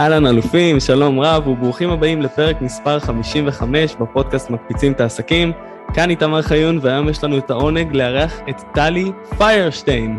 אהלן 0.00 0.26
אלופים, 0.26 0.80
שלום 0.80 1.20
רב 1.20 1.48
וברוכים 1.48 1.90
הבאים 1.90 2.22
לפרק 2.22 2.60
מספר 2.60 3.00
55 3.00 3.96
בפודקאסט 3.96 4.50
מקפיצים 4.50 4.92
את 4.92 5.00
העסקים. 5.00 5.52
כאן 5.94 6.10
איתמר 6.10 6.42
חיון 6.42 6.78
והיום 6.82 7.08
יש 7.08 7.24
לנו 7.24 7.38
את 7.38 7.50
העונג 7.50 7.96
לארח 7.96 8.40
את 8.50 8.62
טלי 8.74 9.12
פיירשטיין. 9.38 10.18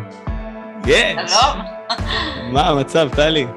יש! 0.86 1.32
שלום. 1.32 1.62
מה 2.52 2.68
המצב, 2.68 3.10
טלי? 3.16 3.48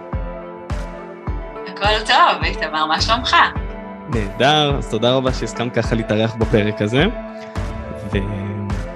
הכל 1.69 2.05
טוב, 2.07 2.43
איתמר, 2.45 2.87
מה 2.87 3.01
שלומך? 3.01 3.37
נהדר, 4.15 4.75
אז 4.79 4.91
תודה 4.91 5.13
רבה 5.13 5.33
שהסכמת 5.33 5.75
ככה 5.75 5.95
להתארח 5.95 6.35
בפרק 6.35 6.83
הזה. 6.83 7.05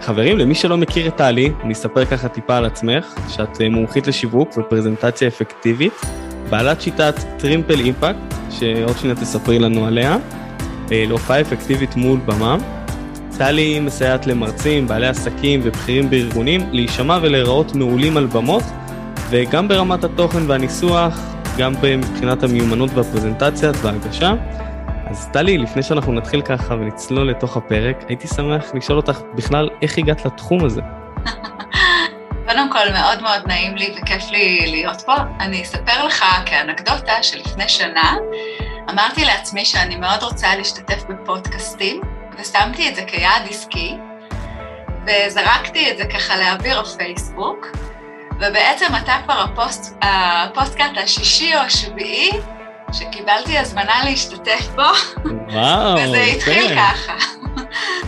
וחברים, 0.00 0.38
למי 0.38 0.54
שלא 0.54 0.76
מכיר 0.76 1.08
את 1.08 1.16
טלי, 1.16 1.52
אני 1.62 1.72
אספר 1.72 2.04
ככה 2.04 2.28
טיפה 2.28 2.56
על 2.56 2.64
עצמך, 2.64 3.14
שאת 3.28 3.60
מומחית 3.70 4.06
לשיווק 4.06 4.58
ופרזנטציה 4.58 5.28
אפקטיבית. 5.28 6.02
בעלת 6.50 6.80
שיטת 6.80 7.14
טרימפל 7.38 7.80
אימפקט, 7.80 8.34
שעוד 8.50 8.98
שניה 8.98 9.14
תספרי 9.14 9.58
לנו 9.58 9.86
עליה, 9.86 10.16
אה, 10.92 11.04
להופעה 11.08 11.40
אפקטיבית 11.40 11.96
מול 11.96 12.18
במה. 12.26 12.56
טלי 13.38 13.80
מסייעת 13.80 14.26
למרצים, 14.26 14.86
בעלי 14.86 15.06
עסקים 15.06 15.60
ובכירים 15.64 16.10
בארגונים 16.10 16.60
להישמע 16.72 17.18
ולהיראות 17.22 17.74
מעולים 17.74 18.16
על 18.16 18.26
במות, 18.26 18.62
וגם 19.30 19.68
ברמת 19.68 20.04
התוכן 20.04 20.42
והניסוח, 20.46 21.20
גם 21.58 21.72
מבחינת 21.98 22.42
המיומנות 22.42 22.90
והפרזנטציה 22.94 23.70
וההגשה. 23.82 24.34
אז 25.06 25.28
טלי, 25.32 25.58
לפני 25.58 25.82
שאנחנו 25.82 26.12
נתחיל 26.12 26.42
ככה 26.42 26.74
ונצלול 26.74 27.30
לתוך 27.30 27.56
הפרק, 27.56 28.04
הייתי 28.08 28.28
שמח 28.28 28.74
לשאול 28.74 28.98
אותך 28.98 29.20
בכלל 29.34 29.68
איך 29.82 29.98
הגעת 29.98 30.26
לתחום 30.26 30.64
הזה. 30.64 30.80
קודם 32.56 32.70
כל, 32.70 32.92
מאוד 32.92 33.22
מאוד 33.22 33.46
נעים 33.46 33.76
לי 33.76 33.94
וכיף 33.96 34.30
לי 34.30 34.66
להיות 34.66 35.00
פה. 35.00 35.14
אני 35.40 35.62
אספר 35.62 36.04
לך 36.04 36.24
כאנקדוטה 36.46 37.22
שלפני 37.22 37.68
שנה 37.68 38.16
אמרתי 38.90 39.24
לעצמי 39.24 39.64
שאני 39.64 39.96
מאוד 39.96 40.22
רוצה 40.22 40.56
להשתתף 40.56 41.02
בפודקאסטים, 41.08 42.00
ושמתי 42.38 42.88
את 42.88 42.96
זה 42.96 43.02
כיעד 43.06 43.42
עסקי, 43.50 43.96
וזרקתי 45.06 45.90
את 45.90 45.98
זה 45.98 46.04
ככה 46.04 46.36
לאוויר 46.36 46.80
הפייסבוק, 46.80 47.66
ובעצם 48.40 48.86
אתה 49.04 49.16
כבר 49.24 49.40
הפוסט, 49.40 49.96
הפודקאסט 50.02 50.90
השישי 51.04 51.54
או 51.54 51.60
השביעי 51.60 52.30
שקיבלתי 52.92 53.58
הזמנה 53.58 54.04
להשתתף 54.04 54.68
בו, 54.74 54.82
וואו, 55.52 55.96
וזה 56.02 56.18
התחיל 56.18 56.76
ככה. 56.76 57.12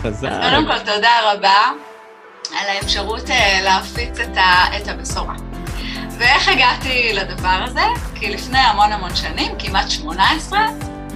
חזק. 0.03 0.27
אז 0.27 0.49
קודם 0.49 0.65
כל, 0.65 0.79
תודה 0.93 1.11
רבה. 1.23 1.88
על 2.51 2.69
האפשרות 2.69 3.29
אה, 3.29 3.59
להפיץ 3.63 4.19
את, 4.19 4.37
ה, 4.37 4.77
את 4.77 4.87
הבשורה. 4.87 5.35
ואיך 6.17 6.47
הגעתי 6.47 7.13
לדבר 7.13 7.63
הזה? 7.67 7.83
כי 8.15 8.29
לפני 8.29 8.57
המון 8.57 8.91
המון 8.91 9.15
שנים, 9.15 9.51
כמעט 9.59 9.89
18, 9.89 10.59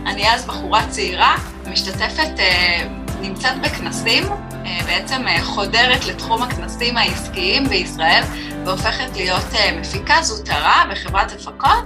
אני 0.06 0.30
אז 0.34 0.46
בחורה 0.46 0.88
צעירה, 0.90 1.36
משתתפת, 1.72 2.40
אה, 2.40 2.88
נמצאת 3.22 3.62
בכנסים, 3.62 4.24
אה, 4.66 4.80
בעצם 4.86 5.26
חודרת 5.42 6.06
לתחום 6.06 6.44
הכנסים 6.44 6.98
העסקיים 6.98 7.70
בישראל, 7.70 8.24
והופכת 8.66 9.16
להיות 9.16 9.46
מפיקה 9.80 10.22
זוטרה 10.22 10.84
בחברת 10.92 11.32
הפקות, 11.32 11.84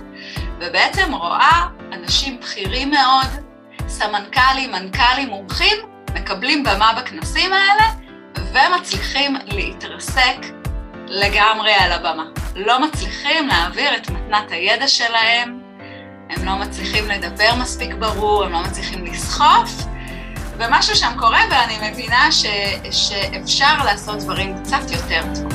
ובעצם 0.60 1.14
רואה 1.14 1.68
אנשים 1.94 2.40
בכירים 2.40 2.92
מאוד, 2.92 3.28
סמנכ"לים, 3.88 4.72
מנכ"לים, 4.72 5.30
מומחים, 5.30 5.78
מקבלים 6.14 6.64
במה 6.64 6.94
בכנסים 7.02 7.54
האלה, 7.54 7.97
ומצליחים 8.54 9.36
להתרסק 9.48 10.38
לגמרי 11.08 11.72
על 11.72 11.92
הבמה. 11.92 12.26
לא 12.56 12.88
מצליחים 12.88 13.48
להעביר 13.48 13.96
את 13.98 14.10
מתנת 14.10 14.52
הידע 14.52 14.88
שלהם, 14.88 15.60
הם 16.30 16.46
לא 16.46 16.56
מצליחים 16.56 17.08
לדבר 17.08 17.56
מספיק 17.62 17.94
ברור, 17.94 18.44
הם 18.44 18.52
לא 18.52 18.62
מצליחים 18.62 19.06
לסחוף, 19.06 19.86
ומשהו 20.58 20.96
שם 20.96 21.12
קורה 21.20 21.42
ואני 21.52 21.92
מבינה 21.92 22.32
ש, 22.32 22.46
שאפשר 22.92 23.84
לעשות 23.86 24.20
דברים 24.20 24.56
קצת 24.64 24.92
יותר 24.92 25.22
טוב. 25.36 25.54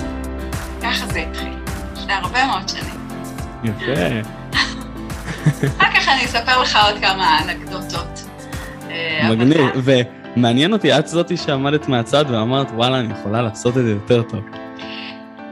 ככה 0.82 1.06
זה 1.06 1.18
התחיל, 1.18 1.54
לפני 1.96 2.12
הרבה 2.12 2.46
מאוד 2.46 2.68
שנים. 2.68 3.08
יפה. 3.64 4.30
אחר 5.78 5.92
כך 5.94 6.08
אני 6.08 6.24
אספר 6.24 6.62
לך 6.62 6.78
עוד 6.84 7.00
כמה 7.00 7.38
אנקדוטות. 7.42 8.22
אה, 8.90 9.28
מגניב, 9.30 9.90
מעניין 10.36 10.72
אותי, 10.72 10.98
את 10.98 11.08
זאתי 11.08 11.36
שעמדת 11.36 11.88
מהצד 11.88 12.24
ואמרת, 12.28 12.66
וואלה, 12.70 12.98
אני 12.98 13.12
יכולה 13.12 13.42
לעשות 13.42 13.76
את 13.76 13.82
זה 13.84 13.90
יותר 13.90 14.22
טוב. 14.22 14.40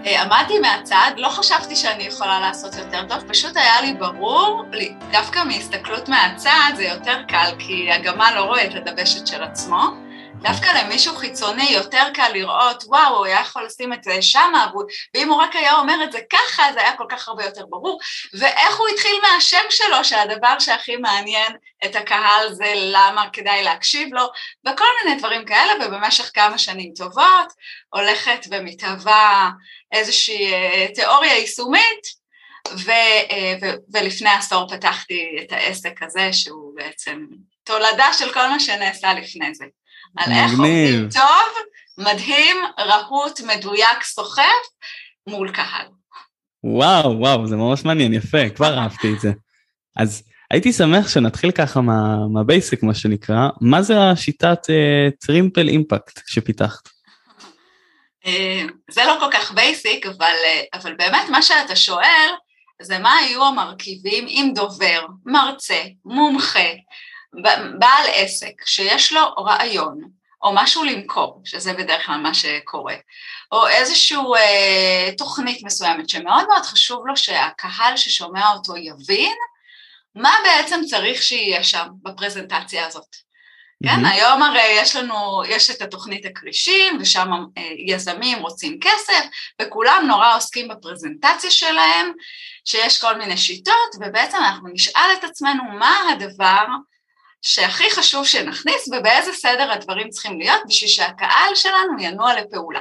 אה, 0.06 0.22
עמדתי 0.22 0.58
מהצד, 0.58 1.10
לא 1.16 1.28
חשבתי 1.28 1.76
שאני 1.76 2.02
יכולה 2.02 2.41
לעשות 2.41 2.74
יותר 2.78 3.02
טוב, 3.08 3.18
פשוט 3.28 3.56
היה 3.56 3.80
לי 3.80 3.94
ברור, 3.94 4.64
דווקא 5.12 5.41
מהסתכלות 5.44 6.08
מהצד 6.08 6.72
זה 6.76 6.84
יותר 6.84 7.22
קל, 7.28 7.50
כי 7.58 7.92
הגמל 7.92 8.32
לא 8.34 8.41
רואה 8.41 8.64
את 8.64 8.74
הדבשת 8.74 9.26
של 9.26 9.42
עצמו. 9.42 10.09
דווקא 10.34 10.66
למישהו 10.66 11.16
חיצוני 11.16 11.70
יותר 11.70 12.02
קל 12.14 12.28
לראות, 12.32 12.84
וואו, 12.86 13.16
הוא 13.16 13.26
היה 13.26 13.41
יכול 13.41 13.64
לשים 13.64 13.92
את 13.92 14.04
זה 14.04 14.22
שמה, 14.22 14.70
ואם 15.14 15.30
הוא 15.30 15.42
רק 15.42 15.56
היה 15.56 15.78
אומר 15.78 16.04
את 16.04 16.12
זה 16.12 16.18
ככה, 16.30 16.72
זה 16.72 16.80
היה 16.80 16.96
כל 16.96 17.06
כך 17.08 17.28
הרבה 17.28 17.44
יותר 17.44 17.66
ברור. 17.66 17.98
ואיך 18.34 18.78
הוא 18.78 18.88
התחיל 18.88 19.12
מהשם 19.22 19.64
שלו, 19.70 20.04
שהדבר 20.04 20.58
שהכי 20.58 20.96
מעניין 20.96 21.52
את 21.84 21.96
הקהל 21.96 22.52
זה 22.52 22.72
למה 22.76 23.30
כדאי 23.32 23.62
להקשיב 23.62 24.08
לו, 24.14 24.26
וכל 24.66 24.84
מיני 25.04 25.18
דברים 25.18 25.44
כאלה, 25.44 25.72
ובמשך 25.86 26.30
כמה 26.34 26.58
שנים 26.58 26.92
טובות 26.97 27.52
הולכת 27.88 28.47
ומתהווה 28.50 29.50
איזושהי 29.92 30.52
אה, 30.52 30.86
תיאוריה 30.94 31.38
יישומית, 31.38 32.20
ו, 32.72 32.91
אה, 32.91 33.54
ו, 33.62 33.66
ולפני 33.92 34.30
עשור 34.30 34.68
פתחתי 34.68 35.36
את 35.42 35.52
העסק 35.52 36.02
הזה, 36.02 36.32
שהוא 36.32 36.72
בעצם 36.76 37.26
תולדה 37.64 38.12
של 38.12 38.32
כל 38.32 38.47
מה 38.48 38.60
שנעשה 38.60 39.14
לפני 39.14 39.54
זה. 39.54 39.64
על 40.16 40.32
איך 40.32 40.50
עובדים 40.50 41.09
טוב, 41.12 41.53
מדהים, 41.98 42.56
רהוט, 42.78 43.41
מדויק, 43.41 44.03
סוחף, 44.03 44.43
מול 45.26 45.53
קהל. 45.53 45.87
וואו, 46.65 47.19
וואו, 47.19 47.47
זה 47.47 47.56
ממש 47.56 47.84
מעניין, 47.84 48.15
יפה, 48.15 48.48
כבר 48.48 48.78
אהבתי 48.78 49.15
את 49.15 49.21
זה. 49.21 49.32
אז 49.97 50.22
הייתי 50.50 50.72
שמח 50.72 51.09
שנתחיל 51.09 51.50
ככה 51.50 51.81
מה, 51.81 52.28
מה 52.32 52.45
basic, 52.45 52.82
מה 52.82 52.94
שנקרא. 52.94 53.48
מה 53.60 53.82
זה 53.82 53.94
השיטת 54.00 54.59
triple 55.21 55.66
uh, 55.66 55.71
impact 55.71 56.21
שפיתחת? 56.27 56.88
אה, 58.27 58.65
זה 58.91 59.00
לא 59.04 59.16
כל 59.21 59.28
כך 59.32 59.53
basic, 59.53 60.06
אבל, 60.06 60.16
uh, 60.22 60.78
אבל 60.78 60.94
באמת 60.94 61.28
מה 61.31 61.42
שאתה 61.42 61.77
שואל, 61.77 62.28
זה 62.82 62.98
מה 62.98 63.16
היו 63.16 63.44
המרכיבים 63.44 64.25
עם 64.28 64.54
דובר, 64.54 65.06
מרצה, 65.27 65.82
מומחה, 66.04 66.69
בעל 67.78 68.06
עסק 68.14 68.52
שיש 68.66 69.12
לו 69.12 69.34
רעיון, 69.34 70.00
או 70.42 70.52
משהו 70.54 70.84
למכור, 70.84 71.41
שזה 71.44 71.72
בדרך 71.72 72.06
כלל 72.06 72.16
מה 72.16 72.34
שקורה, 72.34 72.94
או 73.52 73.68
איזושהי 73.68 74.16
אה, 74.36 75.10
תוכנית 75.18 75.62
מסוימת 75.62 76.08
שמאוד 76.08 76.46
מאוד 76.48 76.62
חשוב 76.62 77.06
לו 77.06 77.16
שהקהל 77.16 77.96
ששומע 77.96 78.48
אותו 78.52 78.76
יבין 78.76 79.36
מה 80.14 80.32
בעצם 80.44 80.80
צריך 80.91 81.22
שיהיה 81.22 81.64
שם 81.64 81.86
בפרזנטציה 82.02 82.86
הזאת. 82.86 83.04
Mm-hmm. 83.04 83.88
כן, 83.88 84.04
היום 84.04 84.42
הרי 84.42 84.68
יש 84.76 84.97
לנו, 84.97 85.42
יש 85.48 85.71
את 85.71 85.83
התוכנית 85.83 86.26
הכרישים, 86.26 86.98
ושם 87.00 87.30
אה, 87.59 87.62
יזמים 87.86 88.38
רוצים 88.38 88.78
כסף, 88.80 89.24
וכולם 89.62 90.04
נורא 90.09 90.36
עוסקים 90.36 90.68
בפרזנטציה 90.68 91.50
שלהם, 91.50 92.12
שיש 92.65 93.00
כל 93.00 93.18
מיני 93.18 93.36
שיטות, 93.36 93.94
ובעצם 94.00 94.36
אנחנו 94.36 94.68
נשאל 94.72 95.10
את 95.18 95.24
עצמנו 95.24 95.62
מה 95.78 95.97
הדבר 96.12 96.65
שהכי 97.42 97.91
חשוב 97.91 98.27
שנכניס 98.27 98.89
ובאיזה 98.89 99.33
סדר 99.33 99.72
הדברים 99.72 100.10
צריכים 100.10 100.39
להיות 100.39 100.60
בשביל 100.69 100.91
שהקהל 100.91 101.54
שלנו 101.54 102.01
ינוע 102.01 102.34
לפעולה. 102.34 102.81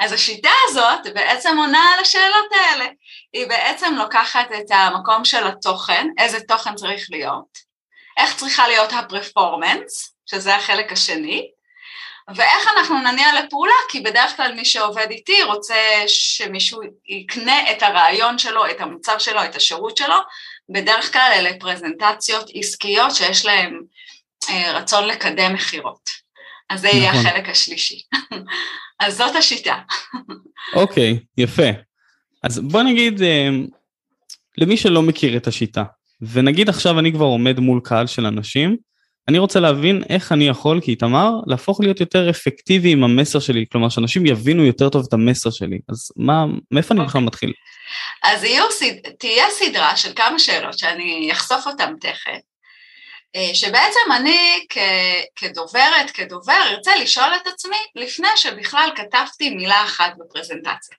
אז 0.00 0.12
השיטה 0.12 0.50
הזאת 0.68 1.14
בעצם 1.14 1.56
עונה 1.58 1.94
על 1.94 2.00
השאלות 2.00 2.46
האלה. 2.52 2.86
היא 3.32 3.48
בעצם 3.48 3.94
לוקחת 3.94 4.48
את 4.58 4.70
המקום 4.70 5.24
של 5.24 5.46
התוכן, 5.46 6.06
איזה 6.18 6.40
תוכן 6.40 6.74
צריך 6.74 7.06
להיות, 7.10 7.58
איך 8.16 8.36
צריכה 8.36 8.68
להיות 8.68 8.92
הפרפורמנס, 8.92 10.14
שזה 10.26 10.56
החלק 10.56 10.92
השני, 10.92 11.50
ואיך 12.36 12.68
אנחנו 12.76 13.00
נניע 13.00 13.42
לפעולה, 13.42 13.74
כי 13.88 14.00
בדרך 14.00 14.36
כלל 14.36 14.52
מי 14.52 14.64
שעובד 14.64 15.06
איתי 15.10 15.42
רוצה 15.42 16.02
שמישהו 16.06 16.80
יקנה 17.06 17.70
את 17.72 17.82
הרעיון 17.82 18.38
שלו, 18.38 18.70
את 18.70 18.80
המוצר 18.80 19.18
שלו, 19.18 19.44
את 19.44 19.56
השירות 19.56 19.96
שלו, 19.96 20.16
בדרך 20.68 21.12
כלל 21.12 21.30
אלה 21.34 21.50
פרזנטציות 21.60 22.50
עסקיות 22.54 23.14
שיש 23.14 23.46
להן 23.46 23.80
אה, 24.50 24.78
רצון 24.78 25.04
לקדם 25.04 25.54
מכירות. 25.54 26.10
אז 26.70 26.80
זה 26.80 26.88
נכון. 26.88 27.00
יהיה 27.00 27.12
החלק 27.12 27.48
השלישי. 27.48 28.02
אז 29.00 29.16
זאת 29.16 29.36
השיטה. 29.36 29.76
אוקיי, 30.74 31.12
okay, 31.12 31.24
יפה. 31.36 31.68
אז 32.42 32.58
בוא 32.58 32.82
נגיד, 32.82 33.22
אה, 33.22 33.48
למי 34.58 34.76
שלא 34.76 35.02
מכיר 35.02 35.36
את 35.36 35.46
השיטה, 35.46 35.84
ונגיד 36.20 36.68
עכשיו 36.68 36.98
אני 36.98 37.12
כבר 37.12 37.24
עומד 37.24 37.58
מול 37.58 37.80
קהל 37.84 38.06
של 38.06 38.26
אנשים, 38.26 38.76
אני 39.28 39.38
רוצה 39.38 39.60
להבין 39.60 40.02
איך 40.08 40.32
אני 40.32 40.48
יכול 40.48 40.80
כאיתמר 40.82 41.30
להפוך 41.46 41.80
להיות 41.80 42.00
יותר 42.00 42.30
אפקטיבי 42.30 42.92
עם 42.92 43.04
המסר 43.04 43.38
שלי, 43.38 43.64
כלומר 43.72 43.88
שאנשים 43.88 44.26
יבינו 44.26 44.64
יותר 44.64 44.88
טוב 44.88 45.04
את 45.08 45.12
המסר 45.12 45.50
שלי, 45.50 45.78
אז 45.88 46.12
מה, 46.16 46.44
מאיפה 46.70 46.94
אני 46.94 47.04
בכלל 47.04 47.20
מתחיל? 47.20 47.52
אז 48.24 48.44
יהיו, 48.44 48.64
תהיה 49.18 49.44
סדרה 49.50 49.96
של 49.96 50.12
כמה 50.16 50.38
שאלות 50.38 50.78
שאני 50.78 51.28
אחשוף 51.32 51.66
אותן 51.66 51.94
תכף, 52.00 52.40
שבעצם 53.54 54.12
אני 54.16 54.66
כדוברת, 55.36 56.10
כדובר, 56.14 56.62
ארצה 56.70 56.96
לשאול 56.96 57.34
את 57.42 57.46
עצמי 57.46 57.76
לפני 57.94 58.28
שבכלל 58.36 58.90
כתבתי 58.96 59.50
מילה 59.50 59.84
אחת 59.84 60.12
בפרזנטציה. 60.18 60.96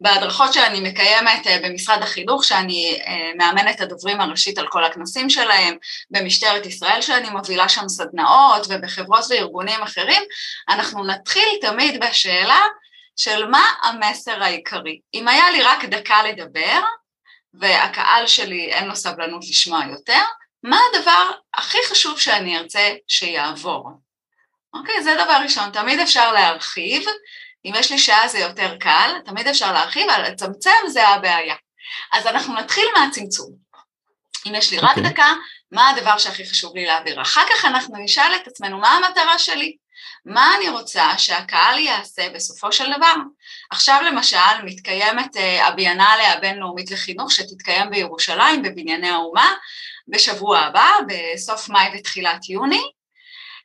בהדרכות 0.00 0.52
שאני 0.52 0.80
מקיימת 0.80 1.46
אה, 1.46 1.58
במשרד 1.62 2.02
החינוך, 2.02 2.44
שאני 2.44 3.00
אה, 3.06 3.30
מאמנת 3.36 3.80
הדוברים 3.80 4.20
הראשית 4.20 4.58
על 4.58 4.68
כל 4.68 4.84
הכנסים 4.84 5.30
שלהם, 5.30 5.76
במשטרת 6.10 6.66
ישראל 6.66 7.02
שאני 7.02 7.30
מובילה 7.30 7.68
שם 7.68 7.88
סדנאות 7.88 8.66
ובחברות 8.68 9.24
וארגונים 9.30 9.82
אחרים, 9.82 10.22
אנחנו 10.68 11.04
נתחיל 11.06 11.48
תמיד 11.60 12.04
בשאלה 12.04 12.60
של 13.16 13.46
מה 13.46 13.72
המסר 13.82 14.42
העיקרי. 14.42 15.00
אם 15.14 15.28
היה 15.28 15.50
לי 15.50 15.62
רק 15.62 15.84
דקה 15.84 16.22
לדבר, 16.22 16.80
והקהל 17.54 18.26
שלי 18.26 18.72
אין 18.72 18.88
לו 18.88 18.96
סבלנות 18.96 19.42
לשמוע 19.48 19.80
יותר, 19.90 20.22
מה 20.62 20.80
הדבר 20.92 21.30
הכי 21.54 21.78
חשוב 21.88 22.20
שאני 22.20 22.58
ארצה 22.58 22.94
שיעבור? 23.08 23.90
אוקיי, 24.74 25.02
זה 25.02 25.14
דבר 25.14 25.38
ראשון, 25.42 25.70
תמיד 25.70 26.00
אפשר 26.00 26.32
להרחיב, 26.32 27.02
אם 27.64 27.72
יש 27.76 27.92
לי 27.92 27.98
שעה 27.98 28.28
זה 28.28 28.38
יותר 28.38 28.76
קל, 28.76 29.10
תמיד 29.24 29.48
אפשר 29.48 29.72
להרחיב, 29.72 30.10
אבל 30.10 30.22
לצמצם 30.22 30.70
זה 30.86 31.08
הבעיה. 31.08 31.54
אז 32.12 32.26
אנחנו 32.26 32.54
נתחיל 32.54 32.86
מהצמצום. 32.96 33.50
אם 34.46 34.54
יש 34.54 34.70
לי 34.70 34.78
רק 34.78 34.84
okay. 34.84 34.98
אוקיי. 34.98 35.12
דקה, 35.12 35.34
מה 35.72 35.88
הדבר 35.88 36.18
שהכי 36.18 36.50
חשוב 36.50 36.76
לי 36.76 36.86
להעביר? 36.86 37.22
אחר 37.22 37.44
כך 37.50 37.64
אנחנו 37.64 37.96
נשאל 37.98 38.36
את 38.36 38.48
עצמנו 38.48 38.78
מה 38.78 38.88
המטרה 38.88 39.38
שלי, 39.38 39.76
מה 40.24 40.56
אני 40.56 40.68
רוצה 40.68 41.18
שהקהל 41.18 41.78
יעשה 41.78 42.28
בסופו 42.34 42.72
של 42.72 42.92
דבר. 42.96 43.14
עכשיו 43.70 44.00
למשל 44.06 44.62
מתקיימת 44.64 45.36
אה, 45.36 45.66
הביאנלה 45.66 46.32
הבינלאומית 46.32 46.90
לחינוך 46.90 47.32
שתתקיים 47.32 47.90
בירושלים 47.90 48.62
בבנייני 48.62 49.10
האומה 49.10 49.54
בשבוע 50.08 50.58
הבא, 50.58 50.90
בסוף 51.08 51.68
מאי 51.68 51.88
ותחילת 51.94 52.48
יוני, 52.48 52.82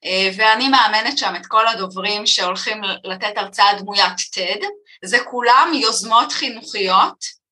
אה, 0.05 0.29
ואני 0.37 0.69
מאמנת 0.69 1.17
שם 1.17 1.33
את 1.35 1.45
כל 1.45 1.67
הדוברים 1.67 2.27
שהולכים 2.27 2.81
לתת 3.03 3.37
הרצאה 3.37 3.73
דמוית 3.73 4.19
TED, 4.35 4.65
זה 5.05 5.17
כולם 5.23 5.71
יוזמות 5.73 6.31
חינוכיות, 6.31 7.43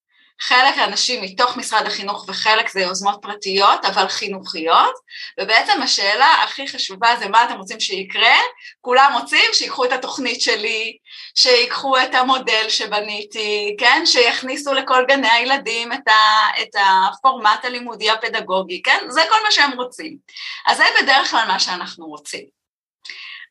חלק 0.42 0.78
האנשים 0.78 1.24
מתוך 1.24 1.58
משרד 1.58 1.86
החינוך 1.86 2.26
וחלק 2.28 2.70
זה 2.70 2.80
יוזמות 2.80 3.20
פרטיות, 3.22 3.86
אבל 3.86 4.08
חינוכיות, 4.08 4.94
ובעצם 5.40 5.82
השאלה 5.82 6.44
הכי 6.44 6.68
חשובה 6.68 7.16
זה 7.20 7.30
מה 7.30 7.46
אתם 7.46 7.58
רוצים 7.58 7.80
שיקרה, 7.80 8.36
כולם 8.82 9.18
רוצים 9.22 9.50
שיקחו 9.54 9.86
את 9.86 9.92
התוכנית 9.92 10.42
שלי, 10.42 10.98
שיקחו 11.36 11.98
את 11.98 12.16
המודל 12.16 12.70
שבניתי, 12.70 13.76
כן, 13.80 14.02
שיכניסו 14.06 14.74
לכל 14.74 15.06
גני 15.08 15.30
הילדים 15.30 15.94
את, 15.94 16.08
ה, 16.08 16.62
את 16.62 16.76
הפורמט 16.76 17.66
הלימודי 17.66 18.10
הפדגוגי, 18.10 18.82
כן, 18.82 19.06
זה 19.10 19.22
כל 19.30 19.44
מה 19.44 19.52
שהם 19.52 19.72
רוצים. 19.72 20.18
אז 20.66 20.78
זה 20.78 20.84
בדרך 21.02 21.32
כלל 21.32 21.48
מה 21.48 21.60
שאנחנו 21.60 22.06
רוצים. 22.06 22.46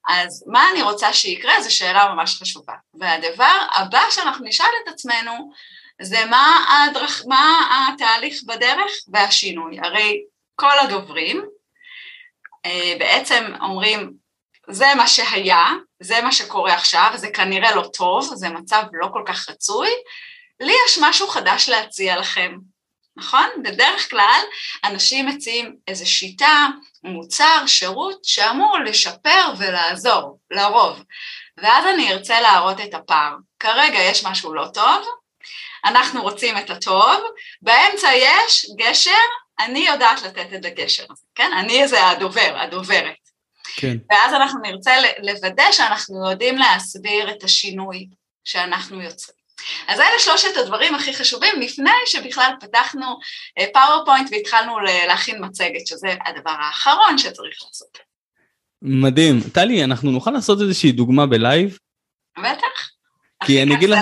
אז 0.09 0.45
מה 0.47 0.71
אני 0.71 0.83
רוצה 0.83 1.13
שיקרה 1.13 1.63
זו 1.63 1.77
שאלה 1.77 2.15
ממש 2.15 2.43
חשובה. 2.43 2.75
והדבר 2.95 3.57
הבא 3.75 4.03
שאנחנו 4.11 4.47
נשאל 4.47 4.67
את 4.83 4.89
עצמנו, 4.89 5.53
זה 6.03 6.25
מה, 6.25 6.65
הדרך, 6.69 7.23
מה 7.27 7.61
התהליך 7.89 8.43
בדרך 8.47 8.93
והשינוי. 9.13 9.79
הרי 9.83 10.23
כל 10.57 10.79
הדוברים 10.83 11.45
אה, 12.67 12.95
בעצם 12.99 13.45
אומרים, 13.61 14.13
זה 14.71 14.87
מה 14.97 15.07
שהיה, 15.07 15.67
זה 16.01 16.21
מה 16.21 16.33
שקורה 16.33 16.75
עכשיו, 16.75 17.11
זה 17.15 17.31
כנראה 17.31 17.75
לא 17.75 17.83
טוב, 17.93 18.35
זה 18.35 18.49
מצב 18.49 18.83
לא 18.93 19.09
כל 19.13 19.23
כך 19.27 19.49
רצוי, 19.49 19.89
לי 20.61 20.73
יש 20.87 20.99
משהו 21.01 21.29
חדש 21.29 21.69
להציע 21.69 22.17
לכם, 22.17 22.57
נכון? 23.17 23.47
בדרך 23.65 24.11
כלל 24.11 24.41
אנשים 24.85 25.27
מציעים 25.27 25.77
איזו 25.89 26.11
שיטה, 26.11 26.67
מוצר, 27.05 27.67
שירות, 27.67 28.25
שאמור 28.25 28.79
לשפר 28.79 29.53
ולעזור, 29.59 30.39
לרוב. 30.51 31.03
ואז 31.57 31.85
אני 31.87 32.13
ארצה 32.13 32.41
להראות 32.41 32.81
את 32.81 32.95
הפער. 32.95 33.37
כרגע 33.59 33.99
יש 33.99 34.25
משהו 34.25 34.55
לא 34.55 34.67
טוב, 34.75 35.07
אנחנו 35.85 36.23
רוצים 36.23 36.59
את 36.59 36.71
הטוב, 36.71 37.21
באמצע 37.63 38.09
יש 38.15 38.67
גשר, 38.77 39.11
אני 39.61 39.79
יודעת 39.79 40.23
לתת 40.23 40.47
את 40.55 40.65
הגשר 40.65 41.05
הזה, 41.11 41.27
כן? 41.35 41.53
אני 41.53 41.89
זה 41.89 42.09
הדובר, 42.09 42.57
הדוברת. 42.57 43.20
כן. 43.81 43.97
ואז 44.11 44.35
אנחנו 44.35 44.61
נרצה 44.61 44.91
לוודא 45.23 45.73
שאנחנו 45.73 46.31
יודעים 46.31 46.59
להסביר 46.59 47.31
את 47.31 47.45
השינוי 47.45 48.07
שאנחנו 48.45 49.03
יוצרים. 49.03 49.41
אז 49.89 50.01
אלה 50.01 50.19
שלושת 50.19 50.57
הדברים 50.57 50.95
הכי 50.95 51.15
חשובים 51.15 51.61
לפני 51.61 51.91
שבכלל 52.07 52.53
פתחנו 52.61 53.07
PowerPoint 53.73 54.33
אה, 54.33 54.39
והתחלנו 54.39 54.81
להכין 54.81 55.45
מצגת, 55.45 55.87
שזה 55.87 56.15
הדבר 56.27 56.51
האחרון 56.51 57.19
שצריך 57.19 57.59
לעשות. 57.67 57.99
מדהים. 58.83 59.41
טלי, 59.53 59.85
אנחנו 59.85 60.11
נוכל 60.11 60.31
לעשות 60.31 60.61
איזושהי 60.61 60.93
דוגמה 60.93 61.27
ב 61.27 61.35
live? 61.35 61.79
בטח. 62.39 62.91
כי 63.45 63.63
אני 63.63 63.75
אגיד 63.75 63.91
לך, 63.91 63.99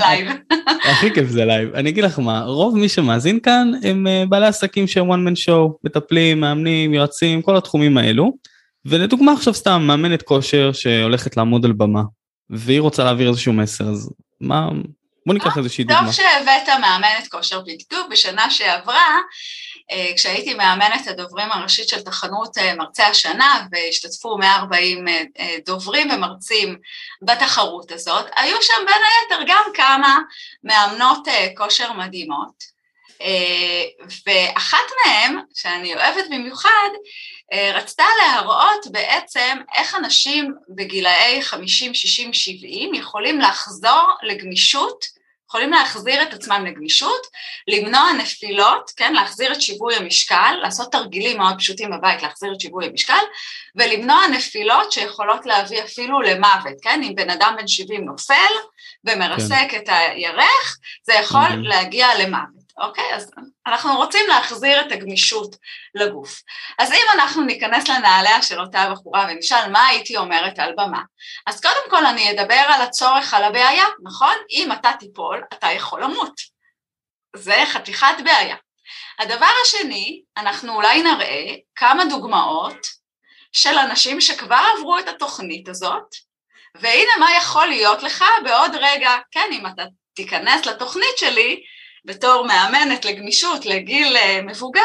הכי 0.90 1.14
כיף 1.14 1.28
זה 1.28 1.44
live, 1.44 1.74
אני 1.74 1.90
אגיד 1.90 2.04
לך 2.04 2.18
מה, 2.18 2.44
רוב 2.44 2.76
מי 2.76 2.88
שמאזין 2.88 3.40
כאן 3.40 3.72
הם 3.82 4.06
אה, 4.06 4.24
בעלי 4.28 4.46
עסקים 4.46 4.86
שהם 4.86 5.12
one 5.12 5.28
man 5.28 5.36
show, 5.46 5.72
מטפלים, 5.84 6.40
מאמנים, 6.40 6.94
יועצים, 6.94 7.42
כל 7.42 7.56
התחומים 7.56 7.98
האלו, 7.98 8.32
ולדוגמה 8.84 9.32
עכשיו 9.32 9.54
סתם 9.54 9.82
מאמנת 9.82 10.22
כושר 10.22 10.72
שהולכת 10.72 11.36
לעמוד 11.36 11.64
על 11.64 11.72
במה, 11.72 12.02
והיא 12.50 12.80
רוצה 12.80 13.04
להעביר 13.04 13.28
איזשהו 13.28 13.52
מסר, 13.52 13.84
אז 13.84 14.10
מה, 14.40 14.68
בוא 15.28 15.34
ניקח 15.34 15.56
אה, 15.56 15.58
איזושהי 15.58 15.84
דוגמה. 15.84 16.04
טוב 16.04 16.12
שהבאת 16.12 16.68
מאמנת 16.80 17.28
כושר 17.28 17.60
בדיוק 17.60 18.08
בשנה 18.10 18.50
שעברה, 18.50 19.18
אה, 19.90 20.12
כשהייתי 20.16 20.54
מאמנת 20.54 21.06
הדוברים 21.06 21.52
הראשית 21.52 21.88
של 21.88 22.02
תחנות 22.02 22.58
אה, 22.58 22.74
מרצה 22.74 23.06
השנה 23.06 23.66
והשתתפו 23.72 24.38
140 24.38 25.04
דוברים 25.66 26.10
ומרצים 26.10 26.76
בתחרות 27.22 27.92
הזאת, 27.92 28.26
היו 28.36 28.56
שם 28.62 28.84
בין 28.86 29.02
היתר 29.30 29.52
גם 29.52 29.62
כמה 29.74 30.18
מאמנות 30.64 31.28
כושר 31.56 31.92
מדהימות. 31.92 32.77
ואחת 34.26 34.86
מהן, 35.04 35.38
שאני 35.54 35.94
אוהבת 35.94 36.24
במיוחד, 36.30 36.88
רצתה 37.74 38.04
להראות 38.22 38.86
בעצם 38.90 39.58
איך 39.74 39.94
אנשים 39.94 40.54
בגילאי 40.68 41.42
50, 41.42 41.94
60, 41.94 42.32
70 42.32 42.94
יכולים 42.94 43.40
לחזור 43.40 44.14
לגמישות 44.22 45.18
יכולים 45.48 45.70
להחזיר 45.70 46.22
את 46.22 46.34
עצמם 46.34 46.64
לגמישות, 46.66 47.26
למנוע 47.68 48.12
נפילות, 48.12 48.90
כן, 48.96 49.12
להחזיר 49.14 49.52
את 49.52 49.62
שיווי 49.62 49.96
המשקל, 49.96 50.54
לעשות 50.62 50.92
תרגילים 50.92 51.38
מאוד 51.38 51.58
פשוטים 51.58 51.90
בבית 51.90 52.22
להחזיר 52.22 52.52
את 52.52 52.60
שיווי 52.60 52.86
המשקל, 52.86 53.22
ולמנוע 53.76 54.26
נפילות 54.26 54.92
שיכולות 54.92 55.46
להביא 55.46 55.82
אפילו 55.82 56.20
למוות, 56.20 56.74
כן, 56.82 57.00
אם 57.02 57.14
בן 57.14 57.30
אדם 57.30 57.54
בן 57.58 57.68
70 57.68 58.04
נופל 58.04 58.34
ומרסק 59.04 59.66
כן. 59.70 59.76
את 59.76 59.88
הירך, 59.88 60.78
זה 61.02 61.14
יכול 61.14 61.40
mm-hmm. 61.40 61.68
להגיע 61.68 62.06
למוות. 62.18 62.57
אוקיי? 62.80 63.14
אז 63.14 63.30
אנחנו 63.66 63.96
רוצים 63.96 64.28
להחזיר 64.28 64.80
את 64.80 64.92
הגמישות 64.92 65.56
לגוף. 65.94 66.42
אז 66.78 66.92
אם 66.92 67.06
אנחנו 67.14 67.42
ניכנס 67.42 67.88
לנעליה 67.88 68.42
של 68.42 68.60
אותה 68.60 68.90
בחורה 68.92 69.26
ונשאל 69.30 69.70
מה 69.70 69.86
הייתי 69.86 70.16
אומרת 70.16 70.58
על 70.58 70.72
במה, 70.76 71.02
אז 71.46 71.60
קודם 71.60 71.90
כל 71.90 72.06
אני 72.06 72.30
אדבר 72.30 72.64
על 72.68 72.82
הצורך, 72.82 73.34
על 73.34 73.44
הבעיה, 73.44 73.84
נכון? 74.02 74.34
אם 74.50 74.72
אתה 74.72 74.90
תיפול, 74.98 75.42
אתה 75.52 75.66
יכול 75.66 76.02
למות. 76.02 76.40
זה 77.36 77.62
חתיכת 77.66 78.16
בעיה. 78.24 78.56
הדבר 79.18 79.50
השני, 79.62 80.22
אנחנו 80.36 80.74
אולי 80.74 81.02
נראה 81.02 81.54
כמה 81.74 82.04
דוגמאות 82.04 82.86
של 83.52 83.78
אנשים 83.78 84.20
שכבר 84.20 84.64
עברו 84.76 84.98
את 84.98 85.08
התוכנית 85.08 85.68
הזאת, 85.68 86.14
והנה 86.74 87.10
מה 87.20 87.36
יכול 87.36 87.66
להיות 87.66 88.02
לך 88.02 88.24
בעוד 88.44 88.74
רגע, 88.74 89.10
כן, 89.30 89.48
אם 89.52 89.66
אתה 89.66 89.82
תיכנס 90.14 90.66
לתוכנית 90.66 91.18
שלי, 91.18 91.62
בתור 92.04 92.46
מאמנת 92.46 93.04
לגמישות 93.04 93.66
לגיל 93.66 94.16
אה, 94.16 94.42
מבוגר, 94.42 94.82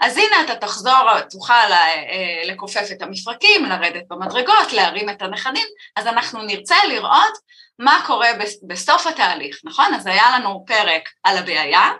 אז 0.00 0.16
הנה 0.16 0.44
אתה 0.44 0.54
תחזור, 0.54 1.20
תוכל 1.30 1.52
אה, 1.52 2.42
לכופף 2.44 2.88
את 2.92 3.02
המפרקים, 3.02 3.64
לרדת 3.64 4.02
במדרגות, 4.08 4.72
להרים 4.72 5.10
את 5.10 5.22
הנכדים, 5.22 5.66
אז 5.96 6.06
אנחנו 6.06 6.42
נרצה 6.42 6.76
לראות 6.88 7.38
מה 7.78 8.02
קורה 8.06 8.28
בסוף 8.68 9.06
התהליך, 9.06 9.60
נכון? 9.64 9.94
אז 9.94 10.06
היה 10.06 10.38
לנו 10.38 10.64
פרק 10.66 11.08
על 11.24 11.36
הבעיה, 11.38 11.90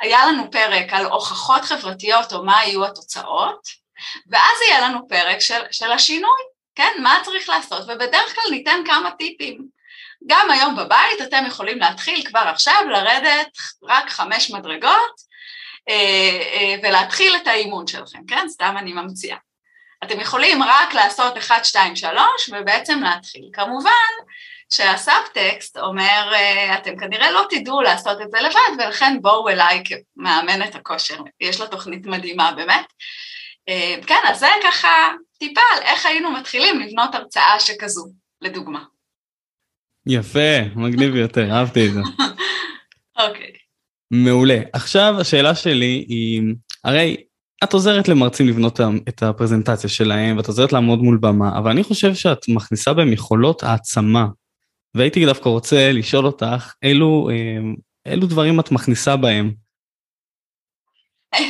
היה 0.00 0.26
לנו 0.26 0.50
פרק 0.50 0.92
על 0.92 1.06
הוכחות 1.06 1.64
חברתיות 1.64 2.32
או 2.32 2.44
מה 2.44 2.58
היו 2.58 2.84
התוצאות, 2.84 3.60
ואז 4.30 4.56
יהיה 4.68 4.88
לנו 4.88 5.08
פרק 5.08 5.40
של, 5.40 5.60
של 5.70 5.92
השינוי, 5.92 6.40
כן? 6.74 6.92
מה 6.98 7.18
צריך 7.24 7.48
לעשות, 7.48 7.82
ובדרך 7.82 8.34
כלל 8.34 8.50
ניתן 8.50 8.80
כמה 8.86 9.10
טיפים. 9.10 9.73
גם 10.26 10.50
היום 10.50 10.76
בבית 10.76 11.22
אתם 11.22 11.44
יכולים 11.46 11.78
להתחיל 11.78 12.24
כבר 12.24 12.40
עכשיו 12.40 12.80
לרדת 12.90 13.58
רק 13.82 14.10
חמש 14.10 14.50
מדרגות 14.50 15.34
אה, 15.88 16.40
אה, 16.52 16.74
ולהתחיל 16.82 17.36
את 17.36 17.46
האימון 17.46 17.86
שלכם, 17.86 18.18
כן? 18.28 18.48
סתם 18.48 18.74
אני 18.78 18.92
ממציאה. 18.92 19.36
אתם 20.04 20.20
יכולים 20.20 20.62
רק 20.62 20.94
לעשות 20.94 21.38
1, 21.38 21.64
2, 21.64 21.96
3 21.96 22.18
ובעצם 22.52 23.02
להתחיל. 23.02 23.48
כמובן 23.52 23.90
שהסאבטקסט 24.72 25.78
אומר, 25.78 26.32
אה, 26.34 26.74
אתם 26.74 26.98
כנראה 26.98 27.30
לא 27.30 27.46
תדעו 27.50 27.82
לעשות 27.82 28.20
את 28.20 28.30
זה 28.30 28.40
לבד, 28.40 28.84
ולכן 28.84 29.16
בואו 29.22 29.48
אליי 29.48 29.82
כמאמנת 29.84 30.74
הכושר, 30.74 31.18
יש 31.40 31.60
לה 31.60 31.66
תוכנית 31.66 32.06
מדהימה 32.06 32.52
באמת. 32.52 32.86
כן, 34.06 34.20
אז 34.24 34.38
זה 34.38 34.48
ככה 34.62 35.08
טיפה 35.38 35.60
על 35.76 35.82
איך 35.82 36.06
היינו 36.06 36.30
מתחילים 36.30 36.80
לבנות 36.80 37.14
הרצאה 37.14 37.60
שכזו, 37.60 38.06
לדוגמה. 38.40 38.80
יפה, 40.06 40.62
מגניב 40.76 41.12
ביותר, 41.12 41.50
אהבתי 41.50 41.88
את 41.88 41.92
זה. 41.92 42.00
אוקיי. 43.20 43.46
okay. 43.46 43.58
מעולה. 44.10 44.60
עכשיו 44.72 45.14
השאלה 45.20 45.54
שלי 45.54 46.04
היא, 46.08 46.42
הרי 46.84 47.16
את 47.64 47.72
עוזרת 47.72 48.08
למרצים 48.08 48.48
לבנות 48.48 48.80
את 49.08 49.22
הפרזנטציה 49.22 49.90
שלהם, 49.90 50.36
ואת 50.36 50.46
עוזרת 50.46 50.72
לעמוד 50.72 50.98
מול 50.98 51.18
במה, 51.20 51.58
אבל 51.58 51.70
אני 51.70 51.84
חושב 51.84 52.14
שאת 52.14 52.48
מכניסה 52.48 52.92
בהם 52.92 53.12
יכולות 53.12 53.62
העצמה. 53.62 54.26
והייתי 54.94 55.26
דווקא 55.26 55.48
רוצה 55.48 55.92
לשאול 55.92 56.26
אותך, 56.26 56.72
אילו, 56.82 57.30
אה, 57.30 57.72
אילו 58.12 58.26
דברים 58.26 58.60
את 58.60 58.70
מכניסה 58.70 59.16
בהם? 59.16 59.63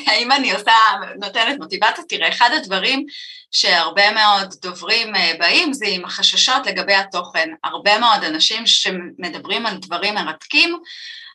האם 0.07 0.33
אני 0.33 0.53
עושה, 0.53 0.73
נותנת 1.21 1.59
מוטיבציה? 1.59 2.05
תראה, 2.09 2.29
אחד 2.29 2.51
הדברים 2.57 3.07
שהרבה 3.51 4.11
מאוד 4.11 4.55
דוברים 4.63 5.17
אה, 5.17 5.33
באים 5.39 5.73
זה 5.73 5.87
עם 5.89 6.05
החששות 6.05 6.67
לגבי 6.67 6.95
התוכן. 6.95 7.49
הרבה 7.65 7.99
מאוד 7.99 8.25
אנשים 8.25 8.67
שמדברים 8.67 9.67
על 9.67 9.77
דברים 9.77 10.15
מרתקים, 10.15 10.79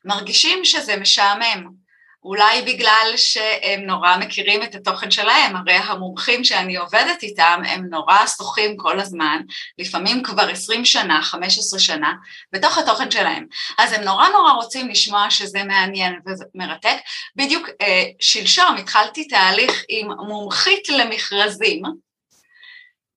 מרגישים 0.05 0.65
שזה 0.65 0.95
משעמם. 0.97 1.88
אולי 2.23 2.61
בגלל 2.61 3.13
שהם 3.15 3.81
נורא 3.81 4.17
מכירים 4.17 4.63
את 4.63 4.75
התוכן 4.75 5.11
שלהם, 5.11 5.55
הרי 5.55 5.73
המומחים 5.73 6.43
שאני 6.43 6.77
עובדת 6.77 7.23
איתם 7.23 7.61
הם 7.65 7.85
נורא 7.89 8.25
שוחים 8.37 8.77
כל 8.77 8.99
הזמן, 8.99 9.41
לפעמים 9.77 10.23
כבר 10.23 10.49
20 10.49 10.85
שנה, 10.85 11.21
15 11.21 11.79
שנה, 11.79 12.13
בתוך 12.53 12.77
התוכן 12.77 13.11
שלהם. 13.11 13.45
אז 13.77 13.93
הם 13.93 14.03
נורא 14.03 14.29
נורא 14.29 14.51
רוצים 14.51 14.89
לשמוע 14.89 15.29
שזה 15.29 15.63
מעניין 15.63 16.19
ומרתק. 16.25 16.97
בדיוק 17.35 17.67
אה, 17.81 18.03
שלשום 18.19 18.75
התחלתי 18.77 19.27
תהליך 19.27 19.83
עם 19.89 20.07
מומחית 20.11 20.89
למכרזים, 20.89 21.83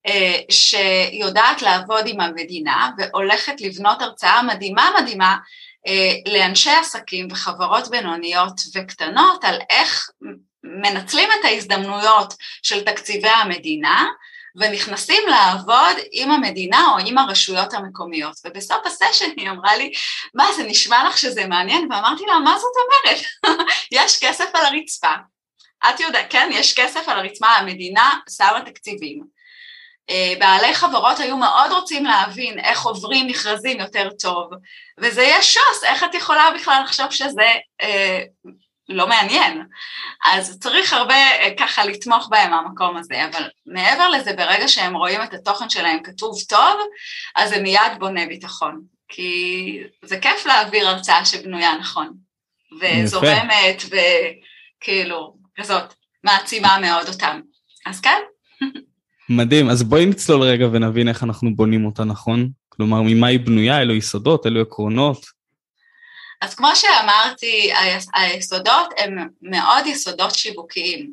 אה, 0.06 0.40
שיודעת 0.50 1.62
לעבוד 1.62 2.04
עם 2.06 2.20
המדינה 2.20 2.90
והולכת 2.98 3.60
לבנות 3.60 4.02
הרצאה 4.02 4.42
מדהימה 4.42 4.90
מדהימה 5.00 5.36
לאנשי 6.26 6.70
עסקים 6.70 7.28
וחברות 7.30 7.88
בינוניות 7.88 8.60
וקטנות 8.74 9.44
על 9.44 9.58
איך 9.70 10.10
מנצלים 10.64 11.28
את 11.40 11.44
ההזדמנויות 11.44 12.34
של 12.62 12.84
תקציבי 12.84 13.28
המדינה 13.28 14.08
ונכנסים 14.56 15.22
לעבוד 15.28 15.96
עם 16.12 16.30
המדינה 16.30 16.88
או 16.92 17.06
עם 17.06 17.18
הרשויות 17.18 17.74
המקומיות. 17.74 18.36
ובסוף 18.44 18.86
הסשן 18.86 19.30
היא 19.36 19.50
אמרה 19.50 19.76
לי, 19.76 19.92
מה 20.34 20.52
זה 20.56 20.62
נשמע 20.62 21.04
לך 21.08 21.18
שזה 21.18 21.46
מעניין? 21.46 21.92
ואמרתי 21.92 22.24
לה, 22.26 22.38
מה 22.38 22.58
זאת 22.58 22.72
אומרת? 22.82 23.22
יש 23.92 24.24
כסף 24.24 24.50
על 24.54 24.66
הרצפה. 24.66 25.12
את 25.90 26.00
יודעת, 26.00 26.26
כן, 26.30 26.50
יש 26.52 26.74
כסף 26.74 27.08
על 27.08 27.18
הרצפה, 27.18 27.46
המדינה 27.46 28.10
שמה 28.36 28.60
תקציבים. 28.64 29.24
אה, 30.10 30.34
בעלי 30.38 30.74
חברות 30.74 31.18
היו 31.18 31.36
מאוד 31.36 31.70
רוצים 31.70 32.04
להבין 32.04 32.58
איך 32.58 32.82
עוברים 32.82 33.26
מכרזים 33.26 33.80
יותר 33.80 34.08
טוב, 34.20 34.50
וזה 34.98 35.22
יהיה 35.22 35.42
שוס, 35.42 35.84
איך 35.84 36.04
את 36.04 36.14
יכולה 36.14 36.50
בכלל 36.54 36.80
לחשוב 36.84 37.10
שזה 37.10 37.50
אה, 37.82 38.22
לא 38.88 39.08
מעניין? 39.08 39.62
אז 40.32 40.58
צריך 40.60 40.92
הרבה 40.92 41.14
אה, 41.14 41.48
ככה 41.58 41.84
לתמוך 41.84 42.28
בהם 42.30 42.50
מהמקום 42.50 42.96
הזה, 42.96 43.24
אבל 43.24 43.48
מעבר 43.66 44.08
לזה, 44.08 44.32
ברגע 44.32 44.68
שהם 44.68 44.96
רואים 44.96 45.22
את 45.22 45.34
התוכן 45.34 45.70
שלהם 45.70 46.02
כתוב 46.02 46.34
טוב, 46.48 46.80
אז 47.36 47.50
זה 47.50 47.62
מיד 47.62 47.92
בונה 47.98 48.26
ביטחון, 48.26 48.80
כי 49.08 49.78
זה 50.04 50.20
כיף 50.20 50.46
להעביר 50.46 50.88
הרצאה 50.88 51.24
שבנויה 51.24 51.76
נכון, 51.76 52.12
וזורמת, 52.80 53.82
וכאילו, 53.86 55.34
כזאת, 55.56 55.94
מעצימה 56.24 56.78
מאוד 56.80 57.08
אותם. 57.08 57.40
אז 57.86 58.00
כן. 58.00 58.20
מדהים, 59.36 59.70
אז 59.70 59.82
בואי 59.82 60.06
נצלול 60.06 60.42
רגע 60.42 60.66
ונבין 60.72 61.08
איך 61.08 61.22
אנחנו 61.22 61.56
בונים 61.56 61.86
אותה 61.86 62.04
נכון. 62.04 62.50
כלומר, 62.68 63.02
ממה 63.02 63.26
היא 63.26 63.40
בנויה, 63.40 63.80
אלו 63.80 63.94
יסודות, 63.94 64.46
אלו 64.46 64.60
עקרונות. 64.60 65.26
אז 66.40 66.54
כמו 66.54 66.68
שאמרתי, 66.76 67.72
היסודות 68.14 68.88
הם 68.98 69.28
מאוד 69.42 69.86
יסודות 69.86 70.34
שיווקיים. 70.34 71.10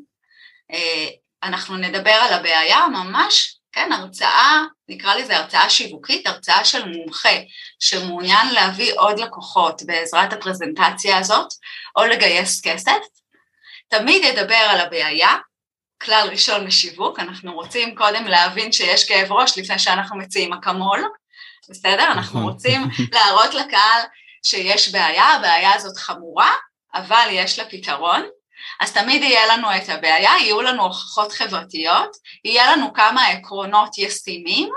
אה, 0.71 1.07
אנחנו 1.43 1.77
נדבר 1.77 2.11
על 2.11 2.33
הבעיה 2.33 2.87
ממש, 2.87 3.55
כן, 3.71 3.91
הרצאה, 3.91 4.63
נקרא 4.89 5.15
לזה 5.15 5.37
הרצאה 5.37 5.69
שיווקית, 5.69 6.27
הרצאה 6.27 6.65
של 6.65 6.85
מומחה 6.85 7.35
שמעוניין 7.79 8.53
להביא 8.53 8.93
עוד 8.97 9.19
לקוחות 9.19 9.81
בעזרת 9.85 10.33
הפרזנטציה 10.33 11.17
הזאת, 11.17 11.47
או 11.95 12.05
לגייס 12.05 12.61
כסף, 12.61 12.99
תמיד 13.87 14.23
ידבר 14.23 14.55
על 14.55 14.79
הבעיה, 14.79 15.35
כלל 16.01 16.27
ראשון 16.31 16.65
לשיווק, 16.65 17.19
אנחנו 17.19 17.53
רוצים 17.53 17.95
קודם 17.95 18.27
להבין 18.27 18.71
שיש 18.71 19.07
כאב 19.07 19.31
ראש 19.31 19.57
לפני 19.57 19.79
שאנחנו 19.79 20.17
מציעים 20.17 20.53
אקמול, 20.53 21.03
בסדר? 21.69 22.07
אנחנו 22.11 22.39
נכון. 22.39 22.53
רוצים 22.53 22.81
להראות 23.11 23.53
לקהל 23.53 24.01
שיש 24.43 24.91
בעיה, 24.91 25.23
הבעיה 25.23 25.73
הזאת 25.73 25.97
חמורה, 25.97 26.51
אבל 26.93 27.27
יש 27.31 27.59
לה 27.59 27.65
פתרון. 27.65 28.21
אז 28.79 28.93
תמיד 28.93 29.23
יהיה 29.23 29.57
לנו 29.57 29.75
את 29.75 29.89
הבעיה, 29.89 30.31
יהיו 30.41 30.61
לנו 30.61 30.83
הוכחות 30.83 31.31
חברתיות, 31.31 32.17
יהיה 32.45 32.71
לנו 32.75 32.93
כמה 32.93 33.27
עקרונות 33.27 33.97
ישימים, 33.97 34.69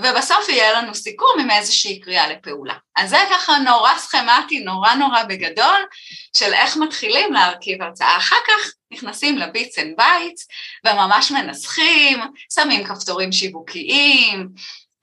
ובסוף 0.00 0.48
יהיה 0.48 0.72
לנו 0.72 0.94
סיכום 0.94 1.40
עם 1.40 1.50
איזושהי 1.50 2.00
קריאה 2.00 2.28
לפעולה. 2.28 2.74
אז 2.96 3.10
זה 3.10 3.16
ככה 3.30 3.58
נורא 3.58 3.98
סכמטי, 3.98 4.60
נורא 4.60 4.94
נורא 4.94 5.22
בגדול, 5.22 5.84
של 6.36 6.54
איך 6.54 6.76
מתחילים 6.76 7.32
להרכיב 7.32 7.82
הרצאה. 7.82 8.16
אחר 8.16 8.36
כך 8.46 8.72
נכנסים 8.92 9.38
ל 9.38 9.46
bits 9.46 9.78
and 9.78 9.96
bytes, 9.96 10.48
וממש 10.86 11.30
מנסחים, 11.30 12.18
שמים 12.54 12.84
כפתורים 12.84 13.32
שיווקיים, 13.32 14.48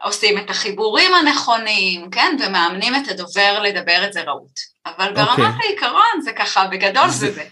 עושים 0.03 0.37
את 0.37 0.49
החיבורים 0.49 1.13
הנכונים, 1.13 2.09
כן, 2.09 2.37
ומאמנים 2.39 2.95
את 2.95 3.07
הדובר 3.07 3.59
לדבר 3.59 4.05
את 4.07 4.13
זה 4.13 4.21
רהוט. 4.21 4.59
אבל 4.85 5.13
ברמת 5.13 5.29
okay. 5.29 5.41
אוקיי. 5.41 5.67
העיקרון 5.67 6.21
זה 6.21 6.31
ככה, 6.33 6.67
בגדול 6.67 7.09
זה 7.09 7.31
זה. 7.31 7.43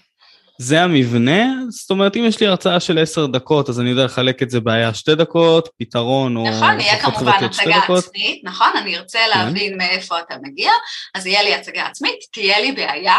זה 0.61 0.81
המבנה, 0.81 1.45
זאת 1.69 1.89
אומרת 1.89 2.15
אם 2.15 2.25
יש 2.25 2.39
לי 2.39 2.47
הרצאה 2.47 2.79
של 2.79 2.99
עשר 2.99 3.25
דקות 3.25 3.69
אז 3.69 3.79
אני 3.79 3.89
יודע 3.89 4.05
לחלק 4.05 4.43
את 4.43 4.49
זה 4.49 4.59
בעיה 4.59 4.93
שתי 4.93 5.15
דקות, 5.15 5.69
פתרון 5.77 6.37
או... 6.37 6.49
נכון, 6.49 6.79
יהיה 6.79 7.01
כמובן 7.01 7.43
הצגה 7.43 7.75
עצמית, 7.75 8.41
נכון, 8.43 8.67
אני 8.77 8.97
ארצה 8.97 9.19
כן. 9.19 9.39
להבין 9.39 9.77
מאיפה 9.77 10.19
אתה 10.19 10.35
מגיע, 10.41 10.71
אז 11.15 11.25
יהיה 11.25 11.43
לי 11.43 11.55
הצגה 11.55 11.85
עצמית, 11.85 12.19
תהיה 12.33 12.59
לי 12.59 12.71
בעיה, 12.71 13.17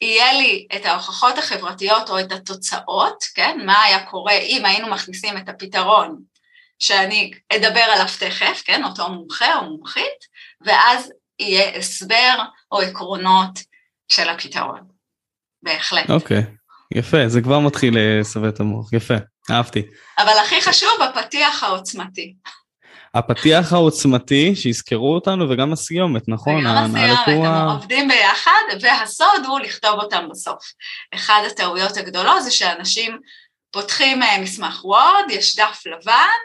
יהיה 0.00 0.32
לי 0.32 0.66
את 0.76 0.86
ההוכחות 0.86 1.38
החברתיות 1.38 2.10
או 2.10 2.20
את 2.20 2.32
התוצאות, 2.32 3.24
כן, 3.34 3.58
מה 3.66 3.82
היה 3.82 4.06
קורה 4.06 4.34
אם 4.38 4.64
היינו 4.64 4.88
מכניסים 4.88 5.36
את 5.36 5.48
הפתרון 5.48 6.18
שאני 6.78 7.30
אדבר 7.52 7.80
עליו 7.80 8.06
תכף, 8.18 8.62
כן, 8.64 8.84
אותו 8.84 9.08
מומחה 9.08 9.56
או 9.56 9.64
מומחית, 9.64 10.26
ואז 10.60 11.12
יהיה 11.38 11.76
הסבר 11.76 12.34
או 12.72 12.80
עקרונות 12.80 13.58
של 14.08 14.28
הפתרון. 14.28 14.91
בהחלט. 15.62 16.10
אוקיי, 16.10 16.38
okay. 16.38 16.98
יפה, 16.98 17.28
זה 17.28 17.40
כבר 17.40 17.58
מתחיל 17.58 17.94
לסווה 17.98 18.48
את 18.48 18.60
המוח, 18.60 18.92
יפה, 18.92 19.14
אהבתי. 19.50 19.82
אבל 20.18 20.32
הכי 20.42 20.60
חשוב, 20.60 21.02
הפתיח 21.02 21.62
העוצמתי. 21.62 22.34
הפתיח 23.14 23.72
העוצמתי, 23.72 24.56
שיזכרו 24.56 25.14
אותנו, 25.14 25.50
וגם 25.50 25.72
הסיומת, 25.72 26.28
נכון? 26.28 26.56
וגם 26.56 26.96
הסיומת, 26.96 27.28
הם 27.28 27.42
ה... 27.44 27.72
עובדים 27.72 28.08
ביחד, 28.08 28.62
והסוד 28.80 29.46
הוא 29.46 29.60
לכתוב 29.60 29.94
אותם 29.94 30.28
בסוף. 30.30 30.64
אחד 31.14 31.42
הטעויות 31.46 31.96
הגדולות 31.96 32.42
זה 32.42 32.50
שאנשים 32.50 33.18
פותחים 33.70 34.22
אה, 34.22 34.38
מסמך 34.38 34.84
וורד, 34.84 35.24
יש 35.30 35.56
דף 35.56 35.82
לבן, 35.86 36.38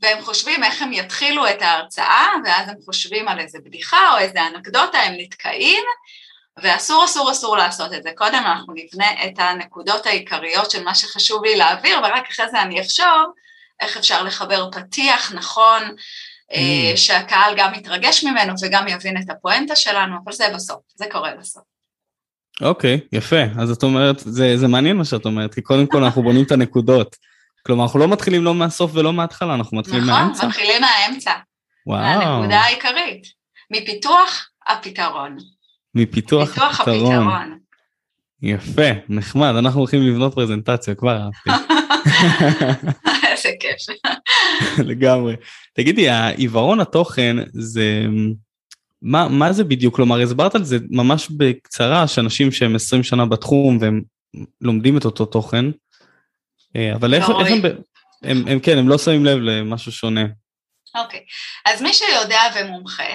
והם 0.00 0.22
חושבים 0.22 0.64
איך 0.64 0.82
הם 0.82 0.92
יתחילו 0.92 1.50
את 1.50 1.62
ההרצאה, 1.62 2.28
ואז 2.44 2.68
הם 2.68 2.76
חושבים 2.84 3.28
על 3.28 3.40
איזה 3.40 3.58
בדיחה 3.64 4.12
או 4.12 4.18
איזה 4.18 4.46
אנקדוטה, 4.46 4.98
הם 4.98 5.14
נתקעים, 5.18 5.82
ואסור 6.62 7.04
אסור 7.04 7.32
אסור 7.32 7.56
לעשות 7.56 7.92
את 7.94 8.02
זה. 8.02 8.10
קודם 8.16 8.42
אנחנו 8.46 8.74
נבנה 8.74 9.24
את 9.24 9.38
הנקודות 9.38 10.06
העיקריות 10.06 10.70
של 10.70 10.84
מה 10.84 10.94
שחשוב 10.94 11.44
לי 11.44 11.56
להעביר, 11.56 11.98
ורק 11.98 12.30
אחרי 12.30 12.50
זה 12.50 12.62
אני 12.62 12.80
אחשוב 12.80 13.32
איך 13.80 13.96
אפשר 13.96 14.22
לחבר 14.22 14.70
פתיח 14.70 15.32
נכון, 15.32 15.82
אה, 16.52 16.92
mm. 16.94 16.96
שהקהל 16.96 17.54
גם 17.56 17.74
יתרגש 17.74 18.24
ממנו 18.24 18.52
וגם 18.62 18.88
יבין 18.88 19.16
את 19.16 19.30
הפואנטה 19.30 19.76
שלנו, 19.76 20.16
אבל 20.24 20.32
זה 20.32 20.44
בסוף, 20.54 20.80
זה 20.94 21.04
קורה 21.10 21.30
בסוף. 21.40 21.62
אוקיי, 22.60 23.00
יפה. 23.12 23.42
אז 23.58 23.70
את 23.70 23.82
אומרת, 23.82 24.18
זה, 24.18 24.56
זה 24.56 24.68
מעניין 24.68 24.96
מה 24.96 25.04
שאת 25.04 25.24
אומרת, 25.24 25.54
כי 25.54 25.62
קודם 25.62 25.86
כל 25.86 26.04
אנחנו 26.04 26.22
בונים 26.22 26.44
את 26.44 26.52
הנקודות. 26.52 27.16
כלומר, 27.66 27.84
אנחנו 27.84 27.98
לא 27.98 28.08
מתחילים 28.08 28.44
לא 28.44 28.54
מהסוף 28.54 28.90
ולא 28.94 29.12
מההתחלה, 29.12 29.54
אנחנו 29.54 29.78
מתחילים 29.78 30.02
נכון, 30.02 30.14
מהאמצע. 30.14 30.36
נכון, 30.36 30.48
מתחילים 30.48 30.82
מהאמצע. 30.82 31.32
וואו. 31.86 32.00
מהנקודה 32.00 32.60
העיקרית. 32.60 33.26
מפיתוח 33.70 34.48
הפתרון. 34.68 35.36
מפיתוח 35.94 36.48
פיתוח 36.48 36.80
הפתרון. 36.80 37.14
הפתרון. 37.14 37.58
יפה, 38.42 38.90
נחמד, 39.08 39.54
אנחנו 39.58 39.80
הולכים 39.80 40.02
לבנות 40.02 40.34
פרזנטציה, 40.34 40.94
כבר 40.94 41.18
אהבתי. 41.22 41.50
איזה 43.32 43.48
כיף. 43.60 43.96
לגמרי. 44.88 45.36
תגידי, 45.74 46.08
העיוורון 46.08 46.80
התוכן 46.80 47.36
זה... 47.52 48.04
מה, 49.02 49.28
מה 49.28 49.52
זה 49.52 49.64
בדיוק? 49.64 49.96
כלומר, 49.96 50.20
הסברת 50.20 50.54
על 50.54 50.64
זה 50.64 50.78
ממש 50.90 51.28
בקצרה, 51.30 52.08
שאנשים 52.08 52.52
שהם 52.52 52.74
20 52.74 53.02
שנה 53.02 53.26
בתחום 53.26 53.78
והם 53.80 54.02
לומדים 54.60 54.98
את 54.98 55.04
אותו 55.04 55.26
תוכן, 55.26 55.64
אה, 56.76 56.94
אבל 56.94 57.14
איך, 57.14 57.28
לא 57.28 57.40
איך 57.40 57.48
הם, 57.50 57.60
הם, 58.22 58.48
הם 58.48 58.60
כן, 58.60 58.78
הם 58.78 58.88
לא 58.88 58.98
שמים 58.98 59.24
לב 59.24 59.38
למשהו 59.38 59.92
שונה. 59.92 60.24
אוקיי, 60.94 61.20
אז 61.64 61.82
מי 61.82 61.92
שיודע 61.92 62.40
ומומחה, 62.56 63.14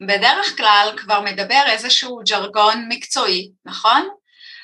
בדרך 0.00 0.56
כלל 0.56 0.90
כבר 0.96 1.20
מדבר 1.20 1.62
איזשהו 1.66 2.20
ג'רגון 2.28 2.84
מקצועי, 2.88 3.50
נכון? 3.64 4.08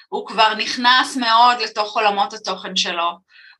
הוא 0.08 0.26
כבר 0.26 0.54
נכנס 0.54 1.16
מאוד 1.16 1.60
לתוך 1.60 1.96
עולמות 1.96 2.32
התוכן 2.32 2.76
שלו, 2.76 3.10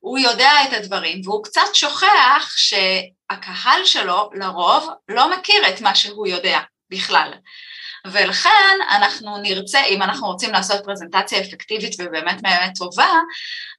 הוא 0.00 0.18
יודע 0.18 0.50
את 0.68 0.72
הדברים, 0.72 1.20
והוא 1.24 1.44
קצת 1.44 1.74
שוכח 1.74 2.54
שהקהל 2.56 3.84
שלו 3.84 4.30
לרוב 4.34 4.90
לא 5.08 5.36
מכיר 5.36 5.68
את 5.68 5.80
מה 5.80 5.94
שהוא 5.94 6.26
יודע 6.26 6.60
בכלל. 6.90 7.32
ולכן 8.06 8.78
אנחנו 8.90 9.38
נרצה, 9.38 9.84
אם 9.84 10.02
אנחנו 10.02 10.26
רוצים 10.26 10.52
לעשות 10.52 10.84
פרזנטציה 10.84 11.40
אפקטיבית 11.40 11.94
ובאמת 11.98 12.42
באמת 12.42 12.72
טובה, 12.78 13.12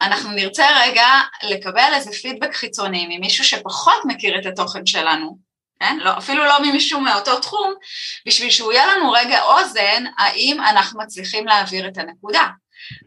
אנחנו 0.02 0.32
נרצה 0.32 0.68
רגע 0.82 1.08
לקבל 1.44 1.92
איזה 1.94 2.12
פידבק 2.12 2.54
חיצוני 2.56 3.08
ממישהו 3.10 3.44
שפחות 3.46 4.02
מכיר 4.06 4.40
את 4.40 4.46
התוכן 4.46 4.86
שלנו, 4.86 5.38
כן? 5.84 5.98
לא, 6.02 6.18
אפילו 6.18 6.46
לא 6.46 6.62
ממישהו 6.62 7.00
מאותו 7.00 7.40
תחום, 7.40 7.74
בשביל 8.28 8.50
שהוא 8.50 8.72
יהיה 8.72 8.88
לנו 8.88 9.12
רגע 9.12 9.44
אוזן, 9.44 10.04
האם 10.18 10.58
אנחנו 10.70 11.00
מצליחים 11.00 11.48
להעביר 11.48 11.88
את 11.88 11.98
הנקודה. 11.98 12.48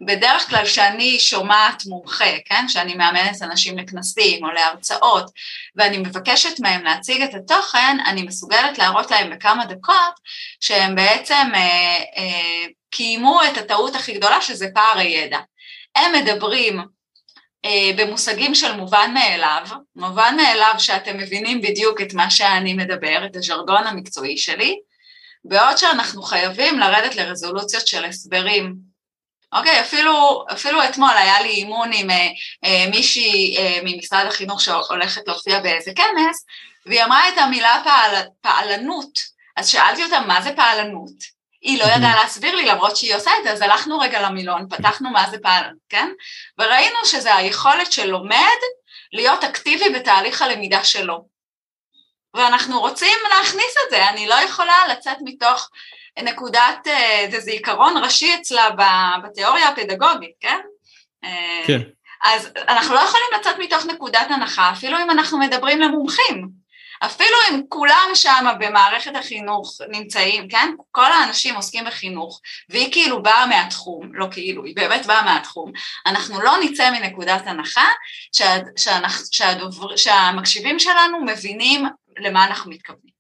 בדרך 0.07 0.49
כלל 0.49 0.65
כשאני 0.65 1.19
שומעת 1.21 1.83
מומחה, 1.87 2.39
כן, 2.45 2.69
שאני 2.69 2.95
מאמנת 2.95 3.43
אנשים 3.43 3.79
לכנסים 3.79 4.45
או 4.45 4.51
להרצאות, 4.51 5.31
ואני 5.77 5.99
מבקשת 5.99 6.61
מהם 6.61 6.85
להציג 6.85 7.23
את 7.23 7.35
התוכן, 7.35 7.97
אני 8.07 8.23
מסוגלת 8.23 8.79
להראות 8.79 9.11
להם 9.11 9.31
בכמה 9.31 9.65
דקות 9.65 10.15
שהם 10.61 10.95
בעצם 10.95 11.53
אה, 11.55 11.97
אה, 12.17 12.67
קיימו 12.91 13.41
את 13.53 13.59
הטעות 13.59 13.95
הכי 13.95 14.13
גדולה, 14.13 14.41
שזה 14.41 14.69
פער 14.75 14.99
הידע. 14.99 15.39
הם 15.97 16.13
מדברים 16.13 16.81
במושגים 17.97 18.55
של 18.55 18.73
מובן 18.73 19.11
מאליו, 19.15 19.67
מובן 19.97 20.35
מאליו 20.37 20.75
שאתם 20.79 21.19
מבינים 21.19 21.61
בדיוק 21.61 22.01
את 22.01 22.15
מה 22.15 22.31
שאני 22.31 22.75
מדבר, 22.75 23.27
את 23.27 23.37
הז'רגון 23.37 23.87
המקצועי 23.87 24.39
שלי, 24.39 24.79
בעוד 25.45 25.77
שאנחנו 25.77 26.23
חייבים 26.23 26.79
לרדת 26.79 27.17
לרזולוציות 27.17 27.87
של 27.87 28.05
הסברים. 28.05 28.75
אוקיי, 29.53 29.81
אפילו, 29.81 30.45
אפילו 30.53 30.85
אתמול 30.85 31.17
היה 31.17 31.41
לי 31.41 31.49
אימון 31.49 31.91
עם 31.93 32.11
אה, 32.11 32.29
אה, 32.65 32.87
מישהי 32.91 33.57
אה, 33.59 33.79
ממשרד 33.85 34.27
החינוך 34.29 34.61
שהולכת 34.61 35.29
להופיע 35.29 35.61
באיזה 35.61 35.93
כנס, 35.97 36.45
והיא 36.87 37.05
אמרה 37.05 37.29
את 37.29 37.39
המילה 37.39 37.81
פעל, 37.85 38.23
פעלנות, 38.41 39.19
אז 39.57 39.69
שאלתי 39.69 40.05
אותה 40.05 40.21
מה 40.21 40.43
זה 40.43 40.51
פעלנות. 40.57 41.36
היא 41.67 41.79
לא 41.79 41.85
ידעה 41.85 42.17
להסביר 42.23 42.55
לי 42.55 42.67
למרות 42.67 42.97
שהיא 42.97 43.15
עושה 43.15 43.31
את 43.39 43.45
זה, 43.45 43.53
אז 43.53 43.63
הלכנו 43.63 43.99
רגע 43.99 44.23
למילון, 44.23 44.69
פתחנו 44.69 45.11
מה 45.11 45.31
זה 45.31 45.39
פעלנות, 45.39 45.79
כן? 45.89 46.09
וראינו 46.59 46.97
שזה 47.05 47.35
היכולת 47.35 47.93
של 47.93 48.07
לומד 48.11 48.59
להיות 49.13 49.45
אקטיבי 49.45 49.89
בתהליך 49.89 50.43
הלמידה 50.43 50.85
שלו. 50.85 51.25
ואנחנו 52.35 52.81
רוצים 52.81 53.19
להכניס 53.31 53.75
את 53.87 53.91
זה, 53.91 54.09
אני 54.09 54.27
לא 54.27 54.35
יכולה 54.35 54.87
לצאת 54.91 55.17
מתוך 55.25 55.71
נקודת, 56.23 56.87
אה, 56.87 57.27
זה 57.31 57.41
זיכרון 57.41 58.05
ראשי 58.05 58.35
אצלה 58.35 58.69
בתיאוריה 59.25 59.69
הפדגוגית, 59.69 60.35
כן? 60.41 60.61
אה, 61.25 61.63
כן. 61.67 61.81
אז 62.25 62.51
אנחנו 62.69 62.95
לא 62.95 63.01
יכולים 63.01 63.27
לצאת 63.41 63.59
מתוך 63.59 63.87
נקודת 63.87 64.27
הנחה, 64.31 64.71
אפילו 64.73 64.99
אם 64.99 65.11
אנחנו 65.11 65.39
מדברים 65.39 65.81
למומחים. 65.81 66.49
אפילו 67.01 67.37
אם 67.51 67.61
כולם 67.69 68.11
שם 68.15 68.47
במערכת 68.61 69.17
החינוך 69.17 69.81
נמצאים, 69.89 70.49
כן? 70.49 70.75
כל 70.93 71.13
האנשים 71.13 71.55
עוסקים 71.55 71.85
בחינוך, 71.85 72.41
והיא 72.69 72.93
כאילו 72.93 73.23
באה 73.23 73.47
מהתחום, 73.47 74.15
לא 74.15 74.27
כאילו, 74.31 74.65
היא 74.65 74.77
באמת 74.77 75.07
באה 75.07 75.23
מהתחום, 75.23 75.73
אנחנו 76.07 76.41
לא 76.41 76.53
נצא 76.63 76.91
מנקודת 76.91 77.47
הנחה 77.47 77.89
שה, 78.33 78.57
שאנחנו, 78.77 79.25
שהדובר, 79.31 79.97
שהמקשיבים 79.97 80.79
שלנו 80.79 81.25
מבינים 81.25 81.87
למה 82.19 82.45
אנחנו 82.45 82.71
מתכוונים. 82.71 83.17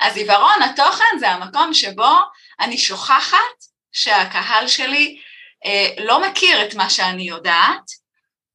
אז 0.00 0.16
עיוורון 0.16 0.62
התוכן 0.62 1.18
זה 1.18 1.30
המקום 1.30 1.74
שבו 1.74 2.14
אני 2.60 2.78
שוכחת 2.78 3.38
שהקהל 3.92 4.68
שלי 4.68 5.20
אה, 5.64 6.04
לא 6.04 6.28
מכיר 6.28 6.62
את 6.62 6.74
מה 6.74 6.90
שאני 6.90 7.22
יודעת, 7.22 8.07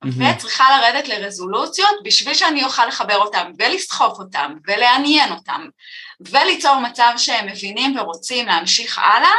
וצריכה 0.06 0.64
לרדת 0.78 1.08
לרזולוציות 1.08 1.96
בשביל 2.04 2.34
שאני 2.34 2.64
אוכל 2.64 2.86
לחבר 2.86 3.18
אותם 3.18 3.52
ולסחוף 3.60 4.20
אותם 4.20 4.54
ולעניין 4.68 5.32
אותם 5.32 5.68
וליצור 6.22 6.80
מצב 6.80 7.14
שהם 7.18 7.46
מבינים 7.46 7.98
ורוצים 7.98 8.48
להמשיך 8.48 9.00
הלאה, 9.00 9.36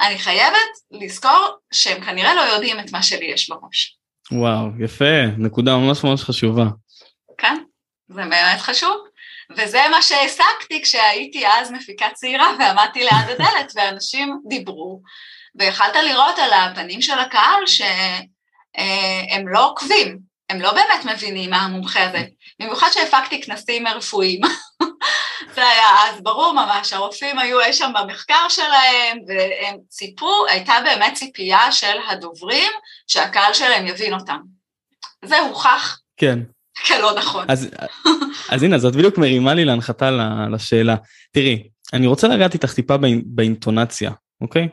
אני 0.00 0.18
חייבת 0.18 0.68
לזכור 0.90 1.48
שהם 1.72 2.00
כנראה 2.00 2.34
לא 2.34 2.40
יודעים 2.40 2.80
את 2.80 2.92
מה 2.92 3.02
שלי 3.02 3.26
יש 3.26 3.50
בראש. 3.50 3.96
וואו, 4.32 4.66
יפה, 4.84 5.26
נקודה 5.38 5.76
ממש 5.76 6.04
ממש 6.04 6.22
חשובה. 6.22 6.64
כן, 7.38 7.56
זה 8.08 8.22
באמת 8.22 8.60
חשוב. 8.60 8.96
וזה 9.56 9.80
מה 9.90 10.02
שהעסקתי 10.02 10.82
כשהייתי 10.82 11.46
אז 11.46 11.70
מפיקה 11.70 12.06
צעירה 12.14 12.50
ועמדתי 12.58 13.00
ליד 13.00 13.30
הדלת 13.30 13.72
ואנשים 13.74 14.40
דיברו, 14.48 15.02
ויכלת 15.54 15.96
לראות 16.04 16.38
על 16.38 16.50
הפנים 16.52 17.02
של 17.02 17.18
הקהל 17.18 17.66
שהם 18.76 19.48
לא 19.48 19.70
עוקבים, 19.70 20.18
הם 20.50 20.60
לא 20.60 20.72
באמת 20.72 21.14
מבינים 21.14 21.50
מה 21.50 21.56
המומחה 21.56 22.08
הזה, 22.08 22.24
במיוחד 22.60 22.88
שהפקתי 22.92 23.42
כנסים 23.42 23.86
רפואיים. 23.86 24.40
זה 25.54 25.66
היה 25.66 25.86
אז 26.08 26.22
ברור 26.22 26.52
ממש, 26.52 26.92
הרופאים 26.92 27.38
היו 27.38 27.60
אי 27.60 27.72
שם 27.72 27.92
במחקר 28.00 28.48
שלהם, 28.48 29.18
והם 29.28 29.76
ציפו, 29.88 30.46
הייתה 30.50 30.72
באמת 30.84 31.14
ציפייה 31.14 31.72
של 31.72 31.96
הדוברים 32.08 32.70
שהקהל 33.06 33.54
שלהם 33.54 33.86
יבין 33.86 34.14
אותם. 34.14 34.38
זה 35.24 35.38
הוכח 35.38 36.00
כן. 36.16 36.38
כלא 36.86 37.14
נכון. 37.16 37.44
אז, 37.48 37.68
אז 38.48 38.62
הנה, 38.62 38.76
אז 38.76 38.86
את 38.86 38.96
בדיוק 38.96 39.18
מרימה 39.18 39.54
לי 39.54 39.64
להנחתה 39.64 40.10
לשאלה. 40.52 40.96
תראי, 41.32 41.68
אני 41.92 42.06
רוצה 42.06 42.28
לגעת 42.28 42.54
איתך 42.54 42.72
טיפה 42.72 42.94
באינטונציה, 43.24 44.10
אוקיי? 44.40 44.68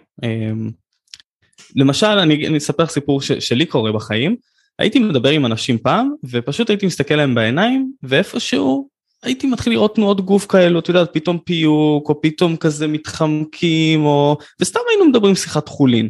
למשל, 1.75 2.05
אני, 2.07 2.47
אני 2.47 2.57
אספר 2.57 2.85
סיפור 2.85 3.21
ש, 3.21 3.31
שלי 3.31 3.65
קורה 3.65 3.91
בחיים. 3.91 4.35
הייתי 4.79 4.99
מדבר 4.99 5.29
עם 5.29 5.45
אנשים 5.45 5.77
פעם, 5.77 6.11
ופשוט 6.23 6.69
הייתי 6.69 6.85
מסתכל 6.85 7.15
להם 7.15 7.35
בעיניים, 7.35 7.91
ואיפשהו 8.03 8.89
הייתי 9.23 9.47
מתחיל 9.47 9.73
לראות 9.73 9.95
תנועות 9.95 10.21
גוף 10.21 10.45
כאלו, 10.45 10.79
את 10.79 10.89
יודעת, 10.89 11.09
פתאום 11.13 11.37
פיוק, 11.37 12.09
או 12.09 12.21
פתאום 12.21 12.55
כזה 12.55 12.87
מתחמקים, 12.87 14.05
או... 14.05 14.37
וסתם 14.61 14.79
היינו 14.89 15.05
מדברים 15.05 15.35
שיחת 15.35 15.67
חולין. 15.67 16.09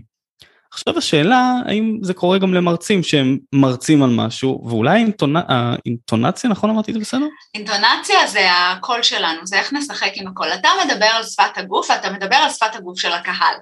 עכשיו 0.77 0.97
השאלה, 0.97 1.53
האם 1.65 1.99
זה 2.01 2.13
קורה 2.13 2.37
גם 2.37 2.53
למרצים 2.53 3.03
שהם 3.03 3.37
מרצים 3.53 4.03
על 4.03 4.09
משהו, 4.09 4.63
ואולי 4.69 4.91
האינטונ... 4.91 5.33
האינטונציה, 5.47 6.49
נכון 6.49 6.69
אמרתי 6.69 6.91
את 6.91 6.95
זה 6.95 7.01
בסדר? 7.01 7.25
אינטונציה 7.55 8.27
זה 8.27 8.47
הקול 8.51 9.03
שלנו, 9.03 9.39
זה 9.43 9.59
איך 9.59 9.73
נשחק 9.73 10.11
עם 10.13 10.27
הקול. 10.27 10.47
אתה 10.53 10.69
מדבר 10.85 11.05
על 11.05 11.23
שפת 11.23 11.57
הגוף, 11.57 11.89
ואתה 11.89 12.09
מדבר 12.09 12.35
על 12.35 12.49
שפת 12.49 12.75
הגוף 12.75 12.99
של 12.99 13.11
הקהל. 13.11 13.55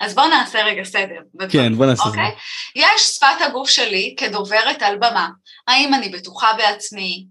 אז 0.00 0.14
בואו 0.14 0.28
נעשה 0.28 0.62
רגע 0.62 0.84
סדר. 0.84 1.48
כן, 1.48 1.74
בואו 1.74 1.88
נעשה 1.88 2.02
אוקיי? 2.02 2.24
סדר. 2.24 2.34
יש 2.74 3.02
שפת 3.02 3.46
הגוף 3.46 3.70
שלי 3.70 4.14
כדוברת 4.18 4.82
על 4.82 4.96
במה. 4.96 5.28
האם 5.68 5.94
אני 5.94 6.08
בטוחה 6.08 6.48
בעצמי? 6.58 7.26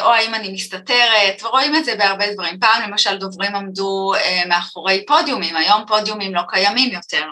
או 0.00 0.12
האם 0.12 0.34
אני 0.34 0.52
מסתתרת, 0.52 1.42
ורואים 1.42 1.76
את 1.76 1.84
זה 1.84 1.94
בהרבה 1.96 2.32
דברים. 2.32 2.58
פעם 2.60 2.90
למשל 2.90 3.16
דוברים 3.16 3.56
עמדו 3.56 4.12
מאחורי 4.48 5.04
פודיומים, 5.06 5.56
היום 5.56 5.84
פודיומים 5.86 6.34
לא 6.34 6.42
קיימים 6.48 6.92
יותר, 6.92 7.24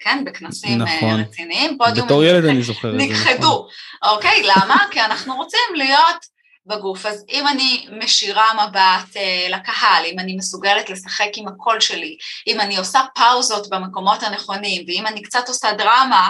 כן, 0.00 0.24
בכנסים 0.24 0.78
נכון. 0.78 1.20
רציניים, 1.20 1.78
פודיומים 1.78 2.04
בתור 2.04 2.24
ילד 2.24 2.44
אני 2.44 2.62
זוכר 2.62 2.94
את 2.94 3.00
זה, 3.00 3.06
נכחדו, 3.06 3.68
נכון. 4.02 4.14
אוקיי, 4.14 4.42
למה? 4.42 4.84
כי 4.90 5.00
אנחנו 5.00 5.36
רוצים 5.36 5.60
להיות 5.74 6.36
בגוף, 6.66 7.06
אז 7.06 7.24
אם 7.30 7.48
אני 7.48 7.86
משירה 7.90 8.52
מבט 8.54 9.22
לקהל, 9.48 10.04
אם 10.12 10.18
אני 10.18 10.36
מסוגלת 10.36 10.90
לשחק 10.90 11.28
עם 11.36 11.48
הקול 11.48 11.80
שלי, 11.80 12.16
אם 12.46 12.60
אני 12.60 12.76
עושה 12.76 13.00
פאוזות 13.14 13.68
במקומות 13.70 14.22
הנכונים, 14.22 14.84
ואם 14.86 15.06
אני 15.06 15.22
קצת 15.22 15.48
עושה 15.48 15.72
דרמה, 15.72 16.28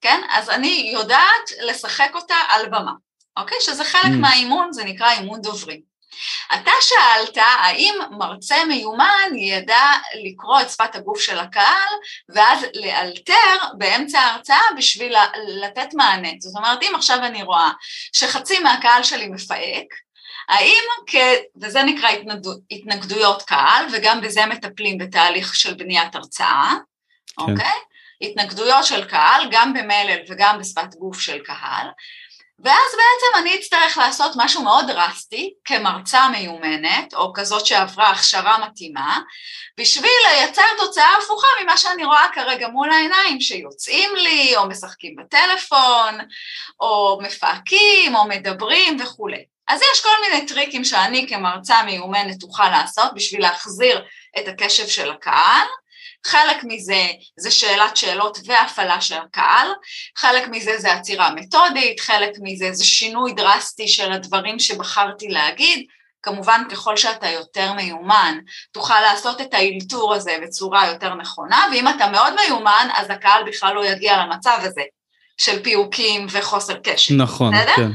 כן, 0.00 0.20
אז 0.30 0.50
אני 0.50 0.90
יודעת 0.94 1.50
לשחק 1.68 2.10
אותה 2.14 2.34
על 2.48 2.66
במה. 2.66 2.92
אוקיי? 3.36 3.58
שזה 3.60 3.84
חלק 3.84 4.04
mm. 4.04 4.20
מהאימון, 4.20 4.72
זה 4.72 4.84
נקרא 4.84 5.10
אימון 5.10 5.40
דוברים. 5.42 5.90
אתה 6.54 6.70
שאלת 6.80 7.36
האם 7.36 7.94
מרצה 8.10 8.64
מיומן 8.64 9.36
ידע 9.36 9.92
לקרוא 10.24 10.60
את 10.60 10.70
שפת 10.70 10.94
הגוף 10.94 11.20
של 11.20 11.38
הקהל 11.38 11.92
ואז 12.34 12.66
לאלתר 12.74 13.56
באמצע 13.78 14.20
ההרצאה 14.20 14.62
בשביל 14.76 15.14
לתת 15.62 15.94
מענה. 15.94 16.28
זאת 16.40 16.56
אומרת, 16.56 16.82
אם 16.82 16.92
עכשיו 16.94 17.18
אני 17.24 17.42
רואה 17.42 17.70
שחצי 18.12 18.58
מהקהל 18.58 19.02
שלי 19.02 19.28
מפהק, 19.28 19.86
האם, 20.48 20.82
כ... 21.06 21.14
וזה 21.62 21.82
נקרא 21.82 22.08
התנגדויות 22.70 23.42
קהל, 23.42 23.86
וגם 23.92 24.20
בזה 24.20 24.46
מטפלים 24.46 24.98
בתהליך 24.98 25.54
של 25.56 25.74
בניית 25.74 26.14
הרצאה, 26.14 26.74
כן. 27.36 27.42
אוקיי? 27.42 27.78
התנגדויות 28.22 28.84
של 28.84 29.04
קהל, 29.04 29.48
גם 29.50 29.72
במלל 29.72 30.18
וגם 30.28 30.58
בשפת 30.58 30.94
גוף 30.94 31.20
של 31.20 31.38
קהל, 31.38 31.86
ואז 32.64 32.90
בעצם 32.92 33.42
אני 33.42 33.54
אצטרך 33.54 33.98
לעשות 33.98 34.32
משהו 34.36 34.62
מאוד 34.62 34.86
דרסטי 34.86 35.54
כמרצה 35.64 36.28
מיומנת, 36.28 37.14
או 37.14 37.32
כזאת 37.34 37.66
שעברה 37.66 38.10
הכשרה 38.10 38.58
מתאימה, 38.66 39.20
בשביל 39.80 40.10
לייצר 40.30 40.62
תוצאה 40.78 41.16
הפוכה 41.22 41.46
ממה 41.62 41.76
שאני 41.76 42.04
רואה 42.04 42.26
כרגע 42.32 42.68
מול 42.68 42.90
העיניים, 42.90 43.40
שיוצאים 43.40 44.16
לי, 44.16 44.56
או 44.56 44.68
משחקים 44.68 45.16
בטלפון, 45.16 46.18
או 46.80 47.18
מפהקים, 47.22 48.14
או 48.14 48.28
מדברים 48.28 48.96
וכולי. 49.00 49.44
אז 49.68 49.80
יש 49.92 50.02
כל 50.02 50.20
מיני 50.22 50.46
טריקים 50.46 50.84
שאני 50.84 51.26
כמרצה 51.28 51.82
מיומנת 51.82 52.42
אוכל 52.42 52.68
לעשות 52.68 53.14
בשביל 53.14 53.42
להחזיר 53.42 54.04
את 54.38 54.48
הקשב 54.48 54.88
של 54.88 55.10
הקהל, 55.10 55.66
חלק 56.26 56.64
מזה 56.64 57.06
זה 57.36 57.50
שאלת 57.50 57.96
שאלות 57.96 58.38
והפעלה 58.46 59.00
של 59.00 59.18
הקהל, 59.18 59.68
חלק 60.16 60.48
מזה 60.48 60.78
זה 60.78 60.92
עצירה 60.92 61.30
מתודית, 61.30 62.00
חלק 62.00 62.30
מזה 62.42 62.72
זה 62.72 62.84
שינוי 62.84 63.32
דרסטי 63.32 63.88
של 63.88 64.12
הדברים 64.12 64.58
שבחרתי 64.58 65.28
להגיד, 65.28 65.86
כמובן 66.22 66.62
ככל 66.70 66.96
שאתה 66.96 67.28
יותר 67.28 67.72
מיומן 67.72 68.38
תוכל 68.72 69.00
לעשות 69.00 69.40
את 69.40 69.54
האלתור 69.54 70.14
הזה 70.14 70.36
בצורה 70.42 70.86
יותר 70.86 71.14
נכונה, 71.14 71.66
ואם 71.72 71.88
אתה 71.88 72.06
מאוד 72.06 72.34
מיומן 72.44 72.88
אז 72.94 73.10
הקהל 73.10 73.44
בכלל 73.46 73.74
לא 73.74 73.84
יגיע 73.84 74.16
למצב 74.16 74.58
הזה 74.62 74.82
של 75.36 75.62
פיוקים 75.62 76.26
וחוסר 76.30 76.76
קשר. 76.84 77.14
נכון, 77.14 77.54
בסדר? 77.54 77.76
כן. 77.76 77.90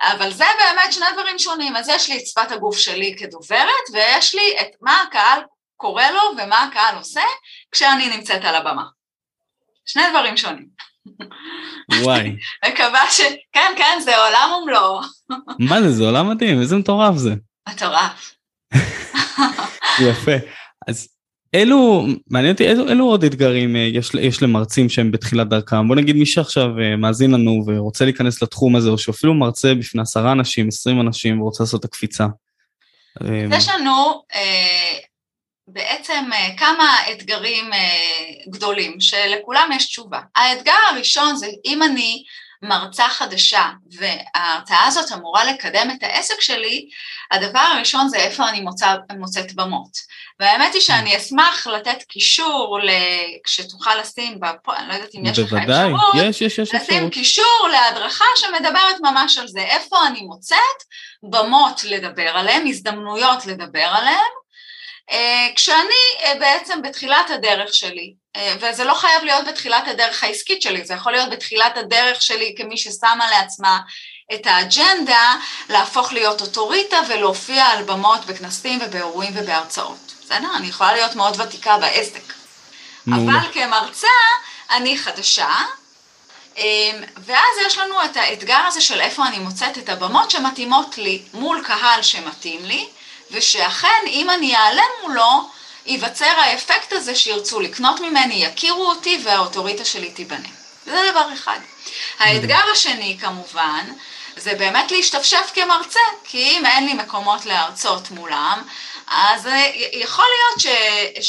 אבל 0.00 0.32
זה 0.32 0.44
באמת 0.58 0.92
שני 0.92 1.06
דברים 1.12 1.38
שונים, 1.38 1.76
אז 1.76 1.88
יש 1.88 2.08
לי 2.08 2.18
את 2.18 2.26
שפת 2.26 2.52
הגוף 2.52 2.78
שלי 2.78 3.16
כדוברת 3.18 3.90
ויש 3.92 4.34
לי 4.34 4.56
את 4.60 4.68
מה 4.80 5.02
הקהל 5.08 5.40
קורה 5.76 6.10
לו 6.10 6.20
ומה 6.32 6.62
הקהל 6.62 6.96
עושה 6.96 7.22
כשאני 7.72 8.16
נמצאת 8.16 8.44
על 8.44 8.54
הבמה. 8.54 8.84
שני 9.86 10.02
דברים 10.10 10.36
שונים. 10.36 10.66
וואי. 12.02 12.36
מקווה 12.68 13.10
ש... 13.10 13.20
כן, 13.52 13.72
כן, 13.76 13.98
זה 14.04 14.16
עולם 14.16 14.50
ומלואו. 14.62 15.00
מה 15.58 15.82
זה, 15.82 15.92
זה 15.92 16.04
עולם 16.04 16.30
מדהים, 16.30 16.60
איזה 16.60 16.76
מטורף 16.76 17.16
זה. 17.16 17.34
מטורף. 17.68 18.34
יפה. 20.08 20.32
אז 20.88 21.08
אילו, 21.54 22.06
מעניין 22.30 22.52
אותי, 22.52 22.68
אילו, 22.68 22.88
אילו 22.88 23.04
עוד 23.04 23.24
אתגרים 23.24 23.76
אה, 23.76 23.80
יש, 23.80 24.10
יש 24.20 24.42
למרצים 24.42 24.88
שהם 24.88 25.12
בתחילת 25.12 25.48
דרכם? 25.48 25.88
בוא 25.88 25.96
נגיד 25.96 26.16
מי 26.16 26.26
שעכשיו 26.26 26.80
אה, 26.80 26.96
מאזין 26.96 27.30
לנו 27.30 27.64
ורוצה 27.66 28.04
להיכנס 28.04 28.42
לתחום 28.42 28.76
הזה, 28.76 28.88
או 28.90 28.98
שאפילו 28.98 29.34
מרצה 29.34 29.74
בפני 29.74 30.02
עשרה 30.02 30.32
אנשים, 30.32 30.68
עשרים 30.68 31.00
אנשים, 31.00 31.40
ורוצה 31.40 31.62
לעשות 31.62 31.80
את 31.80 31.84
הקפיצה. 31.84 32.26
יש 33.50 33.68
לנו 33.68 34.22
אה, 34.34 34.98
בעצם 35.68 36.30
אה, 36.32 36.56
כמה 36.56 36.96
אתגרים 37.12 37.72
אה, 37.72 37.78
גדולים 38.50 39.00
שלכולם 39.00 39.70
יש 39.76 39.86
תשובה. 39.86 40.20
האתגר 40.36 40.78
הראשון 40.90 41.36
זה 41.36 41.46
אם 41.64 41.82
אני 41.82 42.24
מרצה 42.62 43.08
חדשה 43.08 43.68
וההרצאה 43.90 44.84
הזאת 44.86 45.12
אמורה 45.12 45.44
לקדם 45.44 45.90
את 45.90 46.02
העסק 46.02 46.40
שלי, 46.40 46.88
הדבר 47.30 47.58
הראשון 47.58 48.08
זה 48.08 48.16
איפה 48.16 48.48
אני 48.48 48.60
מוצא, 48.60 48.94
מוצאת 49.18 49.54
במות. 49.54 50.16
והאמת 50.40 50.74
היא 50.74 50.82
שאני 50.82 51.16
אשמח 51.16 51.66
לתת 51.66 52.02
קישור, 52.02 52.78
כשתוכל 53.44 53.94
לשים, 54.00 54.40
בפו, 54.40 54.72
אני 54.72 54.88
לא 54.88 54.94
יודעת 54.94 55.14
אם 55.14 55.26
יש 55.26 55.38
לך 55.38 55.44
אפשרות, 55.44 55.60
בוודאי, 55.60 55.92
יש, 56.14 56.42
יש, 56.42 56.58
יש 56.58 56.74
אפשרות. 56.74 56.82
לשים 56.82 57.10
קישור 57.10 57.68
להדרכה 57.72 58.24
שמדברת 58.36 58.96
ממש 59.02 59.38
על 59.38 59.48
זה, 59.48 59.60
איפה 59.60 60.06
אני 60.06 60.20
מוצאת 60.20 60.58
במות 61.22 61.84
לדבר 61.84 62.28
עליהן, 62.28 62.66
הזדמנויות 62.66 63.46
לדבר 63.46 63.88
עליהן, 63.92 64.32
כשאני 65.54 66.04
אה, 66.22 66.34
בעצם 66.40 66.82
בתחילת 66.82 67.30
הדרך 67.30 67.74
שלי, 67.74 68.14
אה, 68.36 68.54
וזה 68.60 68.84
לא 68.84 68.94
חייב 68.94 69.24
להיות 69.24 69.46
בתחילת 69.46 69.88
הדרך 69.88 70.24
העסקית 70.24 70.62
שלי, 70.62 70.84
זה 70.84 70.94
יכול 70.94 71.12
להיות 71.12 71.30
בתחילת 71.30 71.76
הדרך 71.76 72.22
שלי 72.22 72.54
כמי 72.58 72.76
ששמה 72.76 73.30
לעצמה 73.30 73.80
את 74.34 74.46
האג'נדה 74.46 75.34
להפוך 75.68 76.12
להיות 76.12 76.40
אוטוריטה 76.40 77.00
ולהופיע 77.08 77.64
על 77.64 77.82
במות 77.82 78.24
בכנסים 78.24 78.78
ובאירועים 78.82 79.32
ובהרצאות. 79.34 80.14
בסדר? 80.24 80.48
אני 80.56 80.66
יכולה 80.66 80.92
להיות 80.92 81.14
מאוד 81.14 81.40
ותיקה 81.40 81.78
בעסק. 81.78 82.32
אבל 83.08 83.52
כמרצה 83.52 84.08
אני 84.70 84.98
חדשה, 84.98 85.54
ואז 87.16 87.56
יש 87.66 87.78
לנו 87.78 88.04
את 88.04 88.16
האתגר 88.16 88.60
הזה 88.66 88.80
של 88.80 89.00
איפה 89.00 89.26
אני 89.26 89.38
מוצאת 89.38 89.78
את 89.78 89.88
הבמות 89.88 90.30
שמתאימות 90.30 90.98
לי 90.98 91.22
מול 91.32 91.62
קהל 91.64 92.02
שמתאים 92.02 92.64
לי, 92.64 92.88
ושאכן 93.30 94.06
אם 94.06 94.30
אני 94.30 94.56
אעלה 94.56 94.82
מולו, 95.02 95.48
ייווצר 95.86 96.24
האפקט 96.38 96.92
הזה 96.92 97.14
שירצו 97.14 97.60
לקנות 97.60 98.00
ממני, 98.00 98.34
יכירו 98.34 98.90
אותי 98.90 99.20
והאוטוריטה 99.24 99.84
שלי 99.84 100.10
תיבנה. 100.10 100.48
זה 100.84 101.10
דבר 101.10 101.32
אחד. 101.34 101.58
האתגר 102.18 102.62
השני 102.72 103.18
כמובן, 103.20 103.92
זה 104.36 104.54
באמת 104.54 104.92
להשתפשף 104.92 105.50
כמרצה, 105.54 106.00
כי 106.24 106.42
אם 106.42 106.66
אין 106.66 106.86
לי 106.86 106.94
מקומות 106.94 107.46
להרצות 107.46 108.10
מולם, 108.10 108.62
אז 109.08 109.48
יכול 109.92 110.24
להיות 110.24 110.60
ש, 110.60 110.66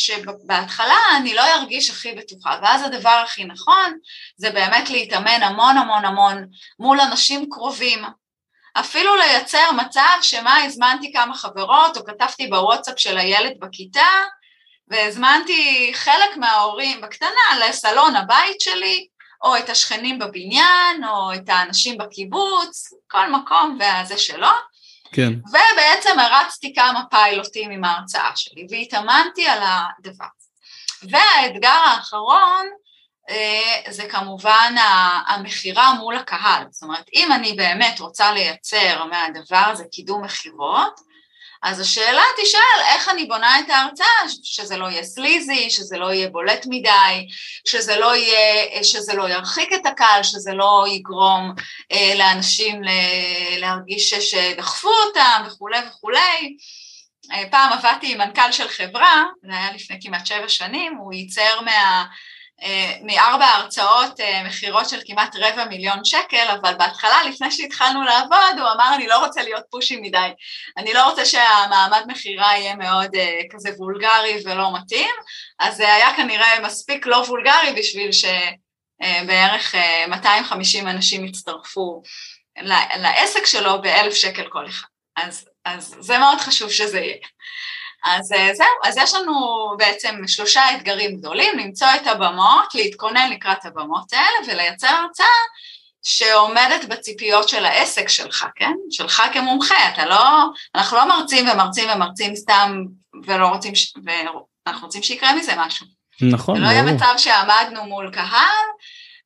שבהתחלה 0.08 0.98
אני 1.18 1.34
לא 1.34 1.42
ארגיש 1.54 1.90
הכי 1.90 2.12
בטוחה, 2.12 2.60
ואז 2.62 2.82
הדבר 2.84 3.22
הכי 3.26 3.44
נכון 3.44 3.98
זה 4.38 4.50
באמת 4.50 4.90
להתאמן 4.90 5.44
המון 5.44 5.78
המון 5.78 6.06
המון 6.06 6.46
מול 6.80 7.02
אנשים 7.02 7.50
קרובים, 7.50 8.06
אפילו 8.80 9.16
לייצר 9.16 9.72
מצב 9.72 10.18
שמה 10.22 10.63
הזמנתי 10.63 11.13
כמה 11.13 11.34
חברות 11.34 11.98
או 11.98 12.06
כתבתי 12.06 12.48
בוואטסאפ 12.48 13.00
של 13.00 13.18
הילד 13.18 13.54
בכיתה 13.60 14.10
והזמנתי 14.88 15.92
חלק 15.94 16.38
מההורים 16.38 17.02
בקטנה 17.02 17.68
לסלון 17.68 18.16
הבית 18.16 18.62
שלי 18.62 19.08
או 19.44 19.58
את 19.58 19.70
השכנים 19.70 20.20
בבניין 20.20 21.04
או 21.10 21.34
את 21.34 21.50
האנשים 21.50 21.98
בקיבוץ, 21.98 22.94
כל 23.08 23.32
מקום 23.32 23.78
והזה 23.80 24.18
שלו 24.18 24.48
כן. 25.13 25.34
ובעצם 25.34 26.20
הרצתי 26.20 26.74
כמה 26.76 27.04
פיילוטים 27.10 27.72
עם 27.72 27.84
ההרצאה 27.84 28.32
שלי 28.36 28.68
והתאמנתי 28.70 29.48
על 29.48 29.60
הדבר. 29.63 30.26
והאתגר 31.04 31.82
האחרון 31.86 32.68
זה 33.90 34.04
כמובן 34.10 34.76
המכירה 35.28 35.94
מול 35.94 36.16
הקהל, 36.16 36.63
זאת 36.70 36.84
אומרת 36.84 37.06
אם 37.13 37.32
אני 37.32 37.54
באמת 37.54 38.00
רוצה 38.00 38.32
לייצר 38.32 39.04
מהדבר 39.04 39.63
הזה 39.72 39.84
קידום 39.92 40.24
מכירות, 40.24 41.08
אז 41.63 41.80
השאלה 41.80 42.22
תשאל 42.42 42.82
איך 42.94 43.10
אני 43.10 43.26
בונה 43.26 43.60
את 43.60 43.70
ההרצאה, 43.70 44.08
שזה 44.44 44.78
לא 44.78 44.86
יהיה 44.86 45.04
סליזי, 45.04 45.70
שזה 45.70 45.98
לא 45.98 46.13
יהיה 46.13 46.30
בולט 46.30 46.66
מדי, 46.70 47.28
שזה 47.68 48.00
לא, 48.00 48.16
יהיה, 48.16 48.84
שזה 48.84 49.13
לא 49.13 49.30
ירחיק 49.30 49.74
את 49.74 49.86
הקהל, 49.86 50.24
שזה 50.24 50.54
לא 50.54 50.86
יגרום 50.88 51.54
אה, 51.92 52.13
לאנשים 52.16 52.82
להרגיש 53.58 54.13
שדחפו 54.13 54.90
אותם 54.90 55.44
וכולי 55.48 55.80
וכולי. 55.88 56.58
אה, 57.32 57.44
פעם 57.52 57.74
עבדתי 57.74 58.12
עם 58.12 58.18
מנכ"ל 58.18 58.52
של 58.52 58.68
חברה, 58.68 59.24
זה 59.44 59.52
היה 59.52 59.72
לפני 59.72 59.98
כמעט 60.02 60.26
שבע 60.26 60.50
שנים, 60.50 60.96
הוא 60.96 61.13
ייצר 61.13 61.62
מה... 61.62 62.06
אה, 62.63 62.93
מארבע 63.02 63.46
הרצאות 63.46 64.20
אה, 64.20 64.43
מכירות 64.43 64.89
של 64.89 65.00
כמעט 65.06 65.36
רבע 65.36 65.65
מיליון 65.65 66.06
שקל, 66.06 66.48
אבל 66.62 66.74
בהתחלה, 66.78 67.24
לפני 67.30 67.52
שהתחלנו 67.52 68.04
לעבוד, 68.04 68.60
הוא 68.60 68.67
אמר, 68.76 68.96
אני 68.96 69.08
לא 69.08 69.26
רוצה 69.26 69.43
להיות 69.43 69.63
פושי 69.70 69.98
מדי, 69.98 70.30
אני 70.78 70.93
לא 70.93 71.10
רוצה 71.10 71.26
שהמעמד 71.26 72.04
מכירה 72.08 72.58
יהיה 72.58 72.76
מאוד 72.76 73.15
uh, 73.15 73.20
כזה 73.56 73.70
וולגרי 73.78 74.41
ולא 74.46 74.74
מתאים, 74.78 75.15
אז 75.60 75.78
זה 75.78 75.93
היה 75.93 76.15
כנראה 76.15 76.60
מספיק 76.60 77.06
לא 77.06 77.15
וולגרי 77.15 77.74
בשביל 77.78 78.10
שבערך 78.12 79.76
uh, 79.76 80.10
250 80.10 80.88
אנשים 80.88 81.26
יצטרפו 81.26 82.02
לעסק 82.98 83.46
שלו 83.46 83.82
באלף 83.82 84.13
שקל 84.13 84.48
כל 84.50 84.67
אחד. 84.67 84.88
אז, 85.15 85.50
אז 85.65 85.96
זה 86.00 86.17
מאוד 86.17 86.38
חשוב 86.39 86.72
שזה 86.72 87.00
יהיה. 87.00 87.17
אז 88.06 88.32
אה, 88.32 88.50
זהו, 88.54 88.68
אז 88.84 88.98
יש 88.98 89.14
לנו 89.14 89.34
בעצם 89.78 90.16
שלושה 90.28 90.62
אתגרים 90.76 91.18
גדולים, 91.18 91.60
למצוא 91.60 91.88
את 92.02 92.08
הבמות, 92.08 92.76
להתכונן 92.76 93.30
לקראת 93.30 93.66
הבמות 93.66 94.14
האלה 94.14 94.48
ולייצר 94.48 94.88
הרצאה 94.88 95.26
שעומדת 96.04 96.86
בציפיות 96.86 97.50
של 97.50 97.66
העסק 97.66 98.10
שלך, 98.10 98.46
כן? 98.56 98.74
שלך 98.90 99.22
כמומחה, 99.34 99.90
אתה 99.94 100.06
לא, 100.06 100.46
אנחנו 100.76 100.98
לא 100.98 101.08
מרצים 101.08 101.50
ומרצים 101.50 101.90
ומרצים 101.96 102.36
סתם 102.36 102.84
ולא 103.26 103.48
רוצים, 103.48 103.76
ש... 103.76 103.94
ואנחנו 104.66 104.86
רוצים 104.86 105.04
שיקרה 105.04 105.36
מזה 105.36 105.54
משהו. 105.58 105.86
נכון, 106.22 106.56
ברור. 106.56 106.56
זה 106.56 106.62
לא 106.62 106.68
יהיה 106.68 106.96
מצב 106.96 107.14
שעמדנו 107.18 107.84
מול 107.84 108.12
קהל 108.14 108.68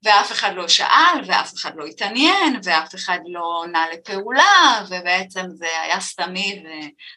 ואף 0.03 0.31
אחד 0.31 0.51
לא 0.55 0.67
שאל, 0.67 1.21
ואף 1.25 1.53
אחד 1.53 1.71
לא 1.75 1.85
התעניין, 1.85 2.59
ואף 2.63 2.95
אחד 2.95 3.19
לא 3.25 3.41
עונה 3.43 3.85
לפעולה, 3.93 4.83
ובעצם 4.89 5.45
זה 5.49 5.67
היה 5.83 5.99
סתמי 5.99 6.63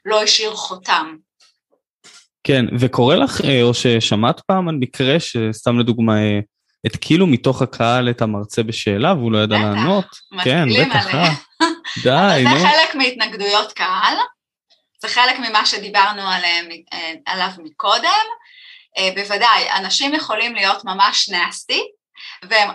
ולא 0.07 0.23
השאיר 0.23 0.55
חותם. 0.55 1.17
כן, 2.45 2.65
וקורה 2.79 3.17
לך, 3.17 3.41
אה, 3.45 3.63
או 3.63 3.75
ששמעת 3.75 4.41
פעם 4.41 4.69
על 4.69 4.75
מקרה 4.75 5.21
שסתם 5.21 5.79
לדוגמה 5.79 6.15
התקילו 6.85 7.27
מתוך 7.27 7.63
הקהל 7.63 8.11
את 8.11 8.23
המרצה 8.23 8.63
בשאלה 8.63 9.13
והוא 9.13 9.33
לא 9.33 9.39
ידע 9.39 9.57
בטח, 9.57 9.65
לענות? 9.65 10.05
כן, 10.45 10.69
בטח, 10.81 11.15
אה. 11.15 11.29
די, 12.03 12.45
נו. 12.45 12.59
זה 12.59 12.67
חלק 12.69 12.95
מהתנגדויות 12.95 13.73
קהל, 13.73 14.17
זה 15.03 15.09
חלק 15.09 15.39
ממה 15.39 15.67
שדיברנו 15.67 16.23
עליהם, 16.23 16.69
אה, 16.93 17.13
עליו 17.27 17.49
מקודם. 17.59 18.25
בוודאי, 19.15 19.71
אנשים 19.77 20.15
יכולים 20.15 20.55
להיות 20.55 20.85
ממש 20.85 21.29
נאסטי, 21.29 21.83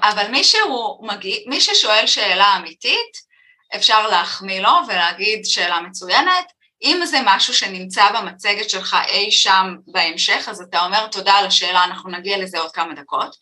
אבל 0.01 0.27
מי, 0.31 0.43
שהוא 0.43 1.07
מגיע, 1.07 1.35
מי 1.45 1.61
ששואל 1.61 2.07
שאלה 2.07 2.57
אמיתית, 2.57 3.29
אפשר 3.75 4.07
להחמיא 4.07 4.61
לו 4.61 4.71
ולהגיד 4.87 5.45
שאלה 5.45 5.81
מצוינת, 5.81 6.51
אם 6.83 7.01
זה 7.05 7.19
משהו 7.25 7.53
שנמצא 7.53 8.11
במצגת 8.11 8.69
שלך 8.69 8.97
אי 9.07 9.31
שם 9.31 9.75
בהמשך, 9.87 10.45
אז 10.47 10.61
אתה 10.61 10.85
אומר 10.85 11.07
תודה 11.07 11.33
על 11.33 11.45
השאלה, 11.45 11.83
אנחנו 11.83 12.09
נגיע 12.09 12.37
לזה 12.37 12.59
עוד 12.59 12.71
כמה 12.71 12.93
דקות. 12.93 13.35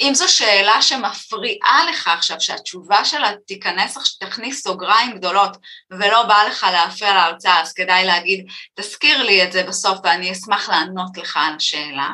אם 0.00 0.14
זו 0.14 0.28
שאלה 0.28 0.82
שמפריעה 0.82 1.84
לך 1.90 2.08
עכשיו, 2.08 2.40
שהתשובה 2.40 3.04
שלה 3.04 3.30
תיכנס, 3.46 4.18
תכניס 4.20 4.62
סוגריים 4.62 5.16
גדולות 5.16 5.56
ולא 5.90 6.22
בא 6.22 6.42
לך 6.48 6.66
להפריע 6.72 7.14
להרצאה, 7.14 7.60
אז 7.60 7.72
כדאי 7.72 8.04
להגיד, 8.04 8.46
תזכיר 8.74 9.22
לי 9.22 9.44
את 9.44 9.52
זה 9.52 9.62
בסוף 9.62 9.98
ואני 10.04 10.32
אשמח 10.32 10.68
לענות 10.68 11.16
לך 11.16 11.38
על 11.40 11.54
השאלה. 11.56 12.10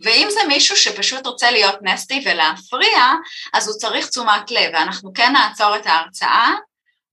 ואם 0.00 0.28
זה 0.30 0.40
מישהו 0.48 0.76
שפשוט 0.76 1.26
רוצה 1.26 1.50
להיות 1.50 1.78
נסטי 1.82 2.24
ולהפריע, 2.26 3.12
אז 3.52 3.68
הוא 3.68 3.76
צריך 3.76 4.06
תשומת 4.06 4.50
לב, 4.50 4.70
ואנחנו 4.74 5.12
כן 5.14 5.32
נעצור 5.32 5.76
את 5.76 5.86
ההרצאה 5.86 6.50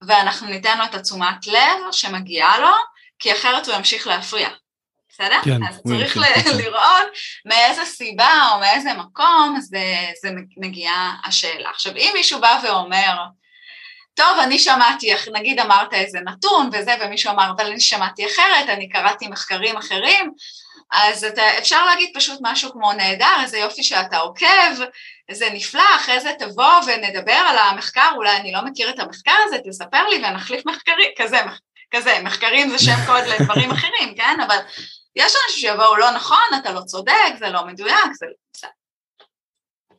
ואנחנו 0.07 0.47
ניתן 0.47 0.77
לו 0.77 0.83
את 0.83 0.95
התשומת 0.95 1.47
לב 1.47 1.91
שמגיעה 1.91 2.59
לו, 2.59 2.71
כי 3.19 3.33
אחרת 3.33 3.67
הוא 3.67 3.75
ימשיך 3.75 4.07
להפריע. 4.07 4.49
בסדר? 5.09 5.37
כן, 5.43 5.63
אז 5.69 5.81
צריך 5.87 6.17
ל- 6.17 6.21
לראות 6.57 7.07
מאיזה 7.45 7.85
סיבה 7.85 8.49
או 8.51 8.59
מאיזה 8.59 8.93
מקום 8.93 9.57
זה, 9.59 9.95
זה 10.21 10.29
מגיעה 10.57 11.15
השאלה. 11.23 11.69
עכשיו, 11.69 11.95
אם 11.95 12.11
מישהו 12.13 12.41
בא 12.41 12.59
ואומר, 12.63 13.17
טוב, 14.13 14.39
אני 14.43 14.59
שמעתי, 14.59 15.13
נגיד 15.33 15.59
אמרת 15.59 15.93
איזה 15.93 16.19
נתון 16.19 16.69
וזה, 16.73 16.95
ומישהו 17.01 17.31
אמר, 17.31 17.51
אבל 17.55 17.65
אני 17.65 17.81
שמעתי 17.81 18.25
אחרת, 18.25 18.69
אני 18.69 18.89
קראתי 18.89 19.27
מחקרים 19.27 19.77
אחרים, 19.77 20.31
אז 20.91 21.23
אתה, 21.23 21.41
אפשר 21.57 21.85
להגיד 21.85 22.09
פשוט 22.15 22.39
משהו 22.41 22.71
כמו 22.71 22.93
נהדר, 22.93 23.35
איזה 23.43 23.57
יופי 23.57 23.83
שאתה 23.83 24.17
עוקב, 24.17 24.73
זה 25.31 25.49
נפלא, 25.53 25.83
אחרי 25.95 26.19
זה 26.19 26.31
תבוא 26.39 26.73
ונדבר 26.87 27.31
על 27.31 27.57
המחקר, 27.57 28.09
אולי 28.15 28.37
אני 28.37 28.51
לא 28.51 28.65
מכיר 28.65 28.89
את 28.89 28.99
המחקר 28.99 29.35
הזה, 29.45 29.57
תספר 29.69 30.07
לי 30.07 30.17
ונחליף 30.17 30.65
מחקרים, 30.65 31.09
כזה, 31.17 31.37
כזה, 31.91 32.19
מחקרים 32.23 32.69
זה 32.69 32.79
שם 32.79 32.95
קוד 33.05 33.23
לדברים 33.23 33.71
אחרים, 33.77 34.15
כן? 34.15 34.39
אבל 34.47 34.57
יש 35.15 35.33
אנשים 35.45 35.69
שיבואו 35.69 35.97
לא 35.97 36.11
נכון, 36.11 36.59
אתה 36.61 36.71
לא 36.71 36.81
צודק, 36.81 37.33
זה 37.39 37.49
לא 37.49 37.67
מדויק, 37.67 38.13
זה 38.19 38.25
בסדר. 38.53 38.69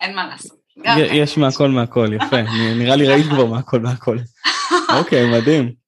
אין 0.01 0.17
מה 0.17 0.27
לעשות. 0.27 0.63
יש 0.97 1.39
מהכל 1.39 1.69
מהכל, 1.69 2.09
יפה, 2.17 2.43
נראה 2.77 2.97
לי 2.97 3.09
ראית 3.09 3.27
כבר 3.27 3.47
מהכל 3.47 3.81
מהכל. 3.81 4.17
אוקיי, 4.99 5.31
מדהים. 5.31 5.82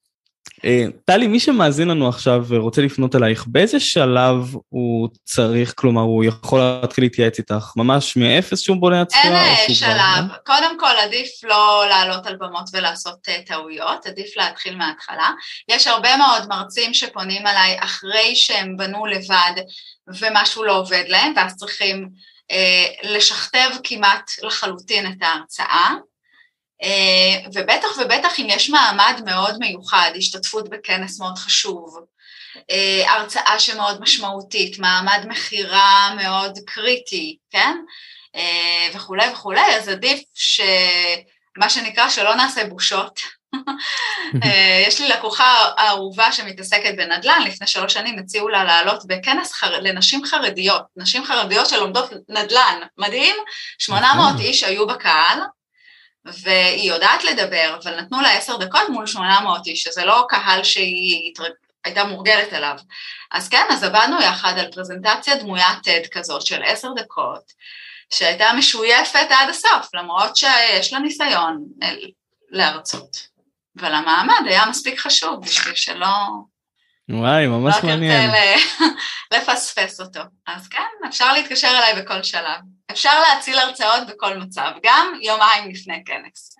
אה, 0.64 0.84
טלי, 1.04 1.26
מי 1.26 1.40
שמאזין 1.40 1.88
לנו 1.88 2.08
עכשיו 2.08 2.44
ורוצה 2.48 2.82
לפנות 2.82 3.14
אלייך, 3.14 3.44
באיזה 3.46 3.80
שלב 3.80 4.54
הוא 4.68 5.08
צריך, 5.24 5.74
כלומר, 5.76 6.02
הוא 6.02 6.24
יכול 6.24 6.60
להתחיל 6.60 7.04
להתייעץ 7.04 7.38
איתך? 7.38 7.72
ממש 7.76 8.16
מאפס 8.16 8.60
שהוא 8.60 8.76
בונה 8.76 9.02
עצמו? 9.02 9.20
אין 9.24 9.32
אה, 9.32 9.74
שלב. 9.74 10.24
קודם 10.46 10.78
כל, 10.78 10.96
עדיף 11.04 11.28
לא 11.44 11.84
לעלות 11.88 12.26
על 12.26 12.36
במות 12.36 12.64
ולעשות 12.72 13.28
uh, 13.28 13.46
טעויות, 13.46 14.06
עדיף 14.06 14.36
להתחיל 14.36 14.76
מההתחלה. 14.76 15.30
יש 15.68 15.86
הרבה 15.86 16.16
מאוד 16.16 16.48
מרצים 16.48 16.94
שפונים 16.94 17.46
אליי 17.46 17.76
אחרי 17.80 18.36
שהם 18.36 18.76
בנו 18.76 19.06
לבד 19.06 19.62
ומשהו 20.20 20.64
לא 20.64 20.78
עובד 20.78 21.04
להם, 21.08 21.32
ואז 21.36 21.56
צריכים 21.56 22.08
uh, 22.52 23.06
לשכתב 23.08 23.68
כמעט 23.84 24.30
לחלוטין 24.42 25.06
את 25.06 25.22
ההרצאה. 25.22 25.94
אה, 26.82 27.48
ובטח 27.54 27.88
ובטח 27.98 28.40
אם 28.40 28.46
יש 28.48 28.70
מעמד 28.70 29.20
מאוד 29.24 29.58
מיוחד, 29.58 30.10
השתתפות 30.16 30.68
בכנס 30.68 31.20
מאוד 31.20 31.38
חשוב, 31.38 32.04
אה, 32.70 33.12
הרצאה 33.12 33.58
שמאוד 33.58 34.00
משמעותית, 34.00 34.78
מעמד 34.78 35.24
מכירה 35.28 36.14
מאוד 36.16 36.58
קריטי, 36.66 37.36
כן? 37.50 37.76
אה, 38.36 38.88
וכולי 38.94 39.28
וכולי, 39.32 39.76
אז 39.76 39.88
עדיף 39.88 40.20
שמה 40.34 41.68
שנקרא 41.70 42.08
שלא 42.08 42.34
נעשה 42.34 42.64
בושות. 42.64 43.20
יש 44.88 45.00
לי 45.00 45.08
לקוחה 45.08 45.70
אהובה 45.78 46.32
שמתעסקת 46.32 46.94
בנדל"ן, 46.96 47.42
לפני 47.46 47.66
שלוש 47.66 47.92
שנים 47.92 48.18
הציעו 48.18 48.48
לה 48.48 48.64
לעלות 48.64 49.06
בכנס 49.06 49.52
חר... 49.52 49.80
לנשים 49.80 50.24
חרדיות, 50.24 50.82
נשים 50.96 51.24
חרדיות 51.24 51.68
שלומדות 51.68 52.10
נדל"ן, 52.28 52.80
מדהים? 52.98 53.36
800 53.78 54.40
איש 54.40 54.64
היו 54.64 54.86
בקהל, 54.86 55.38
והיא 56.26 56.92
יודעת 56.92 57.24
לדבר, 57.24 57.78
אבל 57.82 58.00
נתנו 58.00 58.20
לה 58.20 58.32
עשר 58.32 58.56
דקות 58.56 58.88
מול 58.88 59.06
800 59.06 59.66
איש, 59.66 59.82
שזה 59.82 60.04
לא 60.04 60.26
קהל 60.28 60.64
שהיא 60.64 61.32
הייתה 61.84 62.04
מורגלת 62.04 62.52
אליו. 62.52 62.76
אז 63.30 63.48
כן, 63.48 63.64
אז 63.70 63.84
עבדנו 63.84 64.22
יחד 64.22 64.58
על 64.58 64.72
פרזנטציה 64.72 65.36
דמוית 65.36 65.78
TED 65.86 66.08
כזאת 66.10 66.46
של 66.46 66.62
עשר 66.62 66.88
דקות, 66.96 67.52
שהייתה 68.14 68.52
משויפת 68.58 69.26
עד 69.30 69.48
הסוף, 69.48 69.94
למרות 69.94 70.36
שיש 70.36 70.92
לה 70.92 70.98
ניסיון 70.98 71.64
להרצות. 72.50 73.34
אבל 73.80 73.94
המעמד 73.94 74.42
היה 74.46 74.66
מספיק 74.66 74.98
חשוב 74.98 75.44
בשביל 75.44 75.74
שלא... 75.74 76.06
וואי, 77.08 77.46
ממש 77.46 77.76
לא 77.82 77.88
מעניין. 77.88 78.30
לא 78.30 78.86
לפספס 79.38 80.00
אותו. 80.00 80.20
אז 80.46 80.68
כן, 80.68 81.08
אפשר 81.08 81.32
להתקשר 81.32 81.68
אליי 81.68 82.02
בכל 82.02 82.22
שלב. 82.22 82.60
אפשר 82.90 83.10
להציל 83.20 83.58
הרצאות 83.58 84.02
בכל 84.08 84.38
מצב, 84.38 84.70
גם 84.84 85.12
יומיים 85.22 85.70
לפני 85.70 86.02
כנס. 86.06 86.56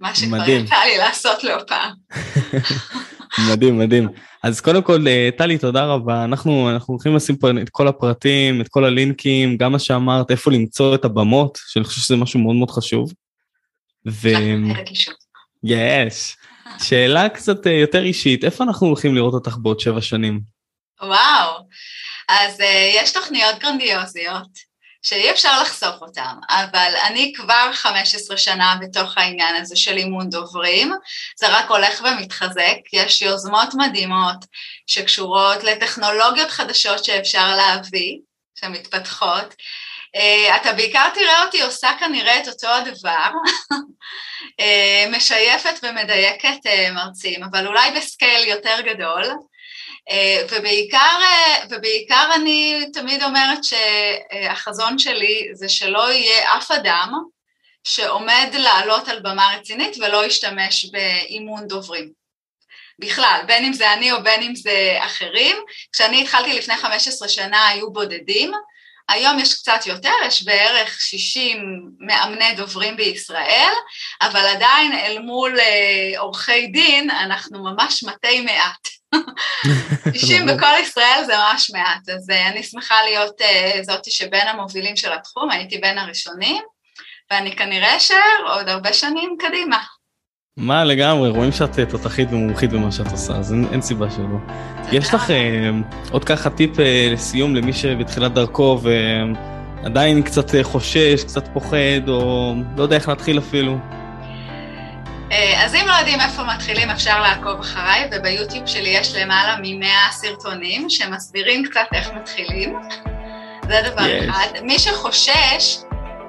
מה 0.00 0.14
שכבר 0.14 0.48
יצא 0.48 0.76
לי 0.84 0.98
לעשות 0.98 1.44
לא 1.44 1.56
פעם. 1.66 1.92
מדהים, 3.50 3.78
מדהים. 3.78 4.08
אז 4.42 4.60
קודם 4.60 4.82
כל, 4.82 5.08
אה, 5.08 5.28
טלי, 5.38 5.58
תודה 5.58 5.84
רבה. 5.84 6.24
אנחנו, 6.24 6.70
אנחנו 6.70 6.94
הולכים 6.94 7.16
לשים 7.16 7.36
פה 7.36 7.50
את 7.62 7.68
כל 7.70 7.88
הפרטים, 7.88 8.60
את 8.60 8.68
כל 8.68 8.84
הלינקים, 8.84 9.56
גם 9.56 9.72
מה 9.72 9.78
שאמרת, 9.78 10.30
איפה 10.30 10.50
למצוא 10.50 10.94
את 10.94 11.04
הבמות, 11.04 11.58
שאני 11.66 11.84
חושב 11.84 12.00
שזה 12.00 12.16
משהו 12.16 12.40
מאוד 12.40 12.56
מאוד 12.56 12.70
חשוב. 12.70 13.12
ו... 14.08 14.28
יש. 15.64 16.36
שאלה 16.86 17.28
קצת 17.28 17.66
אה, 17.66 17.72
יותר 17.72 18.02
אישית, 18.02 18.44
איפה 18.44 18.64
אנחנו 18.64 18.86
הולכים 18.86 19.14
לראות 19.14 19.34
אותך 19.34 19.56
בעוד 19.62 19.80
שבע 19.80 20.00
שנים? 20.00 20.40
וואו, 21.02 21.66
אז 22.28 22.60
uh, 22.60 22.64
יש 22.94 23.12
תוכניות 23.12 23.58
גרנדיוזיות 23.58 24.48
שאי 25.06 25.30
אפשר 25.30 25.62
לחשוף 25.62 26.02
אותן, 26.02 26.34
אבל 26.48 26.92
אני 27.06 27.32
כבר 27.36 27.70
15 27.72 28.36
שנה 28.36 28.76
בתוך 28.80 29.18
העניין 29.18 29.56
הזה 29.56 29.76
של 29.76 29.96
אימון 29.96 30.30
דוברים, 30.30 30.92
זה 31.36 31.48
רק 31.48 31.70
הולך 31.70 32.02
ומתחזק, 32.04 32.76
יש 32.92 33.22
יוזמות 33.22 33.68
מדהימות 33.74 34.44
שקשורות 34.86 35.64
לטכנולוגיות 35.64 36.50
חדשות 36.50 37.04
שאפשר 37.04 37.56
להביא, 37.56 38.18
שמתפתחות. 38.60 39.54
Uh, 40.16 40.56
אתה 40.56 40.72
בעיקר 40.72 41.08
תראה 41.14 41.44
אותי 41.44 41.62
עושה 41.62 41.88
כנראה 42.00 42.42
את 42.42 42.48
אותו 42.48 42.68
הדבר, 42.68 43.30
uh, 44.60 45.16
משייפת 45.16 45.80
ומדייקת 45.82 46.66
uh, 46.66 46.92
מרצים, 46.92 47.44
אבל 47.44 47.66
אולי 47.66 47.90
בסקייל 47.90 48.48
יותר 48.48 48.80
גדול. 48.80 49.22
אה, 50.10 50.42
ובעיקר, 50.50 51.18
אה, 51.22 51.64
ובעיקר 51.70 52.30
אני 52.34 52.86
תמיד 52.92 53.22
אומרת 53.22 53.58
שהחזון 53.64 54.98
שלי 54.98 55.48
זה 55.52 55.68
שלא 55.68 56.12
יהיה 56.12 56.56
אף 56.56 56.70
אדם 56.70 57.12
שעומד 57.84 58.48
לעלות 58.52 59.08
על 59.08 59.20
במה 59.20 59.56
רצינית 59.58 59.96
ולא 59.98 60.26
ישתמש 60.26 60.84
באימון 60.84 61.66
דוברים. 61.68 62.12
בכלל, 62.98 63.40
בין 63.46 63.64
אם 63.64 63.72
זה 63.72 63.92
אני 63.92 64.12
או 64.12 64.22
בין 64.22 64.42
אם 64.42 64.54
זה 64.54 64.98
אחרים. 65.00 65.56
כשאני 65.92 66.22
התחלתי 66.22 66.52
לפני 66.52 66.76
15 66.76 67.28
שנה 67.28 67.68
היו 67.68 67.92
בודדים, 67.92 68.52
היום 69.08 69.38
יש 69.38 69.54
קצת 69.54 69.86
יותר, 69.86 70.12
יש 70.26 70.42
בערך 70.42 71.00
60 71.00 71.90
מאמני 71.98 72.54
דוברים 72.56 72.96
בישראל, 72.96 73.72
אבל 74.22 74.46
עדיין 74.46 74.92
אל 74.92 75.18
מול 75.18 75.60
אה, 75.60 76.20
עורכי 76.20 76.66
דין 76.66 77.10
אנחנו 77.10 77.64
ממש 77.64 78.04
מתי 78.04 78.40
מעט. 78.40 78.95
90 80.14 80.46
בכל 80.46 80.66
ישראל 80.82 81.24
זה 81.26 81.32
ממש 81.36 81.70
מעט, 81.70 82.08
אז 82.08 82.30
uh, 82.30 82.52
אני 82.52 82.62
שמחה 82.62 82.94
להיות 83.08 83.40
uh, 83.40 83.82
זאתי 83.82 84.10
שבין 84.10 84.48
המובילים 84.48 84.96
של 84.96 85.12
התחום, 85.12 85.50
הייתי 85.50 85.78
בין 85.78 85.98
הראשונים, 85.98 86.62
ואני 87.30 87.56
כנראה 87.56 87.96
אשאר 87.96 88.54
עוד 88.54 88.68
הרבה 88.68 88.92
שנים 88.92 89.36
קדימה. 89.38 89.78
מה 90.56 90.84
לגמרי, 90.84 91.30
רואים 91.30 91.52
שאת 91.52 91.78
אה, 91.78 91.86
תותחית 91.86 92.28
ומומחית 92.32 92.70
במה 92.70 92.92
שאת 92.92 93.12
עושה, 93.12 93.32
אז 93.32 93.52
אין, 93.52 93.66
אין 93.72 93.82
סיבה 93.82 94.10
שלא. 94.10 94.38
יש 94.92 95.14
לך 95.14 95.30
uh, 95.30 96.12
עוד 96.12 96.24
ככה 96.24 96.50
טיפ 96.50 96.76
uh, 96.76 96.80
לסיום 97.12 97.54
למי 97.54 97.72
שבתחילת 97.72 98.34
דרכו, 98.34 98.80
עדיין 99.84 100.22
קצת 100.22 100.50
חושש, 100.62 101.24
קצת 101.24 101.48
פוחד, 101.52 102.08
או 102.08 102.54
לא 102.76 102.82
יודע 102.82 102.96
איך 102.96 103.08
להתחיל 103.08 103.38
אפילו. 103.38 103.78
אז 105.56 105.74
אם 105.74 105.86
לא 105.86 105.92
יודעים 105.92 106.20
איפה 106.20 106.42
מתחילים, 106.42 106.90
אפשר 106.90 107.20
לעקוב 107.22 107.60
אחריי, 107.60 108.08
וביוטיוב 108.12 108.66
שלי 108.66 108.88
יש 108.88 109.14
למעלה 109.14 109.56
מ-100 109.56 110.12
סרטונים 110.12 110.90
שמסבירים 110.90 111.64
קצת 111.64 111.86
איך 111.94 112.10
מתחילים. 112.12 112.78
זה 113.68 113.80
דבר 113.90 114.02
yes. 114.02 114.30
אחד. 114.30 114.46
מי 114.62 114.78
שחושש, 114.78 115.76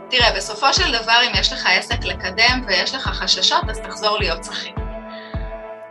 תראה, 0.09 0.31
בסופו 0.35 0.73
של 0.73 0.91
דבר, 0.91 1.19
אם 1.27 1.31
יש 1.39 1.53
לך 1.53 1.67
עסק 1.71 2.03
לקדם 2.03 2.61
ויש 2.67 2.95
לך 2.95 3.07
חששות, 3.07 3.69
אז 3.69 3.79
תחזור 3.79 4.17
להיות 4.19 4.43
שכיר. 4.43 4.86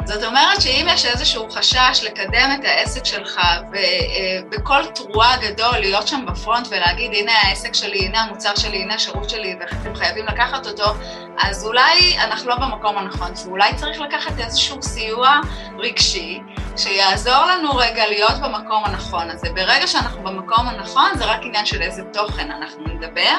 זאת 0.06 0.24
אומרת 0.24 0.60
שאם 0.60 0.86
יש 0.90 1.06
איזשהו 1.06 1.50
חשש 1.50 2.00
לקדם 2.04 2.50
את 2.54 2.64
העסק 2.64 3.04
שלך 3.04 3.40
ובכל 3.70 4.86
תרועה 4.94 5.36
גדול 5.36 5.78
להיות 5.78 6.08
שם 6.08 6.26
בפרונט 6.26 6.66
ולהגיד 6.70 7.10
הנה 7.14 7.32
העסק 7.42 7.74
שלי, 7.74 8.06
הנה 8.06 8.20
המוצר 8.20 8.54
שלי, 8.56 8.82
הנה 8.82 8.94
השירות 8.94 9.30
שלי 9.30 9.56
ואיך 9.60 9.72
אתם 9.82 9.94
חייבים 9.94 10.26
לקחת 10.26 10.66
אותו, 10.66 10.94
אז 11.38 11.64
אולי 11.64 12.16
אנחנו 12.18 12.50
לא 12.50 12.56
במקום 12.56 12.98
הנכון, 12.98 13.30
ואולי 13.46 13.74
צריך 13.74 14.00
לקחת 14.00 14.32
איזשהו 14.38 14.82
סיוע 14.82 15.40
רגשי 15.78 16.40
שיעזור 16.76 17.44
לנו 17.44 17.76
רגע 17.76 18.06
להיות 18.08 18.34
במקום 18.42 18.84
הנכון 18.84 19.30
הזה. 19.30 19.48
ברגע 19.54 19.86
שאנחנו 19.86 20.22
במקום 20.22 20.68
הנכון 20.68 21.10
זה 21.14 21.24
רק 21.24 21.40
עניין 21.42 21.66
של 21.66 21.82
איזה 21.82 22.02
תוכן 22.12 22.50
אנחנו 22.50 22.84
נדבר. 22.86 23.36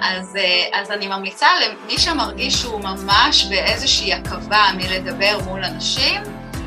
אז, 0.00 0.36
אה, 0.36 0.80
אז 0.80 0.90
אני 0.90 1.06
ממליצה 1.06 1.46
למי 1.64 1.98
שמרגיש 1.98 2.54
שהוא 2.54 2.80
ממש 2.80 3.44
באיזושהי 3.44 4.12
עכבה 4.12 4.64
מלדבר 4.76 5.38
מול 5.46 5.64
אנשים, 5.64 6.22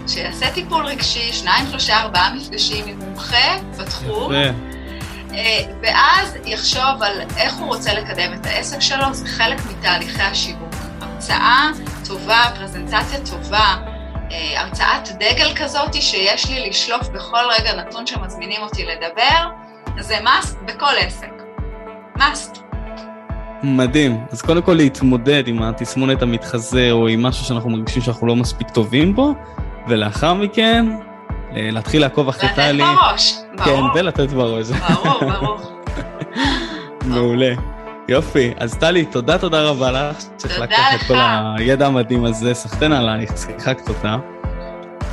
שיעשה 0.08 0.52
טיפול 0.52 0.86
רגשי, 0.86 1.34
שניים, 1.34 1.66
שלושה, 1.70 2.02
ארבעה 2.02 2.34
מפגשים 2.34 2.88
עם 2.88 3.00
מומחה 3.00 3.58
בתחום, 3.80 4.34
אה, 4.34 5.60
ואז 5.82 6.38
יחשוב 6.46 7.04
על 7.04 7.22
איך 7.38 7.54
הוא 7.54 7.68
רוצה 7.68 7.94
לקדם 7.94 8.34
את 8.34 8.46
העסק 8.46 8.80
שלו, 8.80 9.14
זה 9.14 9.28
חלק 9.28 9.58
מתהליכי 9.70 10.22
השיווק. 10.22 10.74
הרצאה 11.02 11.70
טובה, 12.08 12.44
פרזנטציה 12.56 13.20
טובה, 13.32 13.76
אה, 14.32 14.62
הרצאת 14.62 15.18
דגל 15.20 15.56
כזאת 15.56 15.94
שיש 16.02 16.50
לי 16.50 16.70
לשלוף 16.70 17.08
בכל 17.10 17.44
רגע 17.60 17.76
נתון 17.76 18.08
שמזמינים 18.08 18.62
אותי 18.62 18.86
לדבר, 18.86 19.50
זה 20.00 20.18
must 20.18 20.56
בכל 20.66 20.94
עסק. 20.98 21.32
must. 22.18 22.67
מדהים. 23.64 24.18
אז 24.32 24.42
קודם 24.42 24.62
כל 24.62 24.74
להתמודד 24.74 25.48
עם 25.48 25.64
התסמונת 25.64 26.22
המתחזה 26.22 26.92
או 26.92 27.08
עם 27.08 27.22
משהו 27.24 27.46
שאנחנו 27.46 27.70
מרגישים 27.70 28.02
שאנחנו 28.02 28.28
לא 28.28 28.36
מספיק 28.36 28.70
טובים 28.70 29.16
בו, 29.16 29.34
ולאחר 29.88 30.34
מכן 30.34 30.86
אה, 31.56 31.70
להתחיל 31.72 32.02
לעקוב 32.02 32.30
אחרי 32.30 32.50
טלי. 32.56 32.78
לתת 32.78 32.98
בראש, 33.02 33.34
ברור. 33.58 33.94
כן, 33.94 34.00
ולתת 34.00 34.30
בראש. 34.30 34.68
ברור, 34.70 35.32
ברור. 35.32 35.58
מעולה. 37.10 37.54
יופי, 38.10 38.52
אז 38.58 38.78
טלי, 38.78 39.06
תודה, 39.06 39.38
תודה 39.38 39.64
רבה 39.64 39.92
לך. 39.92 39.98
תודה 39.98 40.10
לך. 40.10 40.38
צריך 40.38 40.60
לקחת 40.60 40.82
את 40.96 41.08
כל 41.08 41.18
הידע 41.58 41.88
המדהים 41.88 42.26
הזה, 42.26 42.54
סחטיין 42.54 42.92
עלייך, 42.92 43.38
שיחקת 43.38 43.90
אותה. 43.90 44.16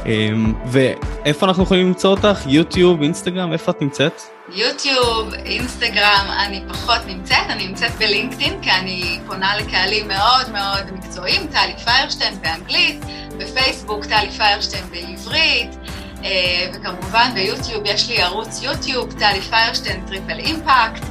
אמ, 0.06 0.52
ואיפה 0.66 1.46
אנחנו 1.46 1.62
יכולים 1.62 1.86
למצוא 1.86 2.10
אותך? 2.10 2.42
יוטיוב, 2.46 3.02
אינסטגרם, 3.02 3.52
איפה 3.52 3.70
את 3.70 3.82
נמצאת? 3.82 4.22
יוטיוב, 4.48 5.34
אינסטגרם, 5.34 6.26
אני 6.46 6.62
פחות 6.68 6.98
נמצאת, 7.06 7.46
אני 7.48 7.66
נמצאת 7.66 7.90
בלינקדאין, 7.98 8.62
כי 8.62 8.70
אני 8.70 9.18
פונה 9.26 9.56
לקהלים 9.56 10.08
מאוד 10.08 10.50
מאוד 10.52 10.92
מקצועיים, 10.92 11.46
טלי 11.46 11.74
פיירשטיין 11.84 12.34
באנגלית, 12.42 13.04
בפייסבוק 13.38 14.04
טלי 14.04 14.30
פיירשטיין 14.30 14.84
בעברית, 14.90 15.76
אה, 16.24 16.70
וכמובן 16.74 17.30
ביוטיוב 17.34 17.82
יש 17.84 18.08
לי 18.08 18.22
ערוץ 18.22 18.62
יוטיוב, 18.62 19.12
טלי 19.12 19.40
פיירשטיין 19.40 20.04
Triple 20.06 20.38
Impact, 20.38 21.04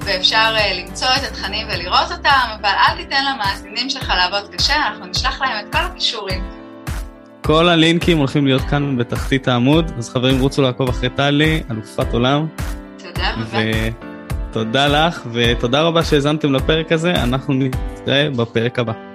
ואפשר 0.00 0.54
אה, 0.56 0.82
למצוא 0.82 1.08
את 1.16 1.22
התכנים 1.30 1.66
ולראות 1.70 2.12
אותם, 2.12 2.48
אבל 2.60 2.70
אל 2.70 2.96
תיתן 2.96 3.24
למאזינים 3.34 3.90
שלך 3.90 4.12
לעבוד 4.16 4.54
קשה, 4.54 4.86
אנחנו 4.86 5.06
נשלח 5.06 5.40
להם 5.40 5.66
את 5.66 5.72
כל 5.72 5.78
הקישורים. 5.78 6.44
כל 7.42 7.68
הלינקים 7.68 8.18
הולכים 8.18 8.46
להיות 8.46 8.62
כאן 8.62 8.96
בתחתית 8.96 9.48
העמוד, 9.48 9.92
אז 9.98 10.10
חברים 10.10 10.40
רוצו 10.40 10.62
לעקוב 10.62 10.88
אחרי 10.88 11.10
טלי, 11.10 11.62
אלופת 11.70 12.12
עולם. 12.12 12.46
ותודה 14.50 14.86
לך, 14.88 15.22
ותודה 15.32 15.82
רבה 15.82 16.04
שהאזנתם 16.04 16.52
לפרק 16.52 16.92
הזה, 16.92 17.14
אנחנו 17.14 17.54
נתראה 17.54 18.30
בפרק 18.36 18.78
הבא. 18.78 19.05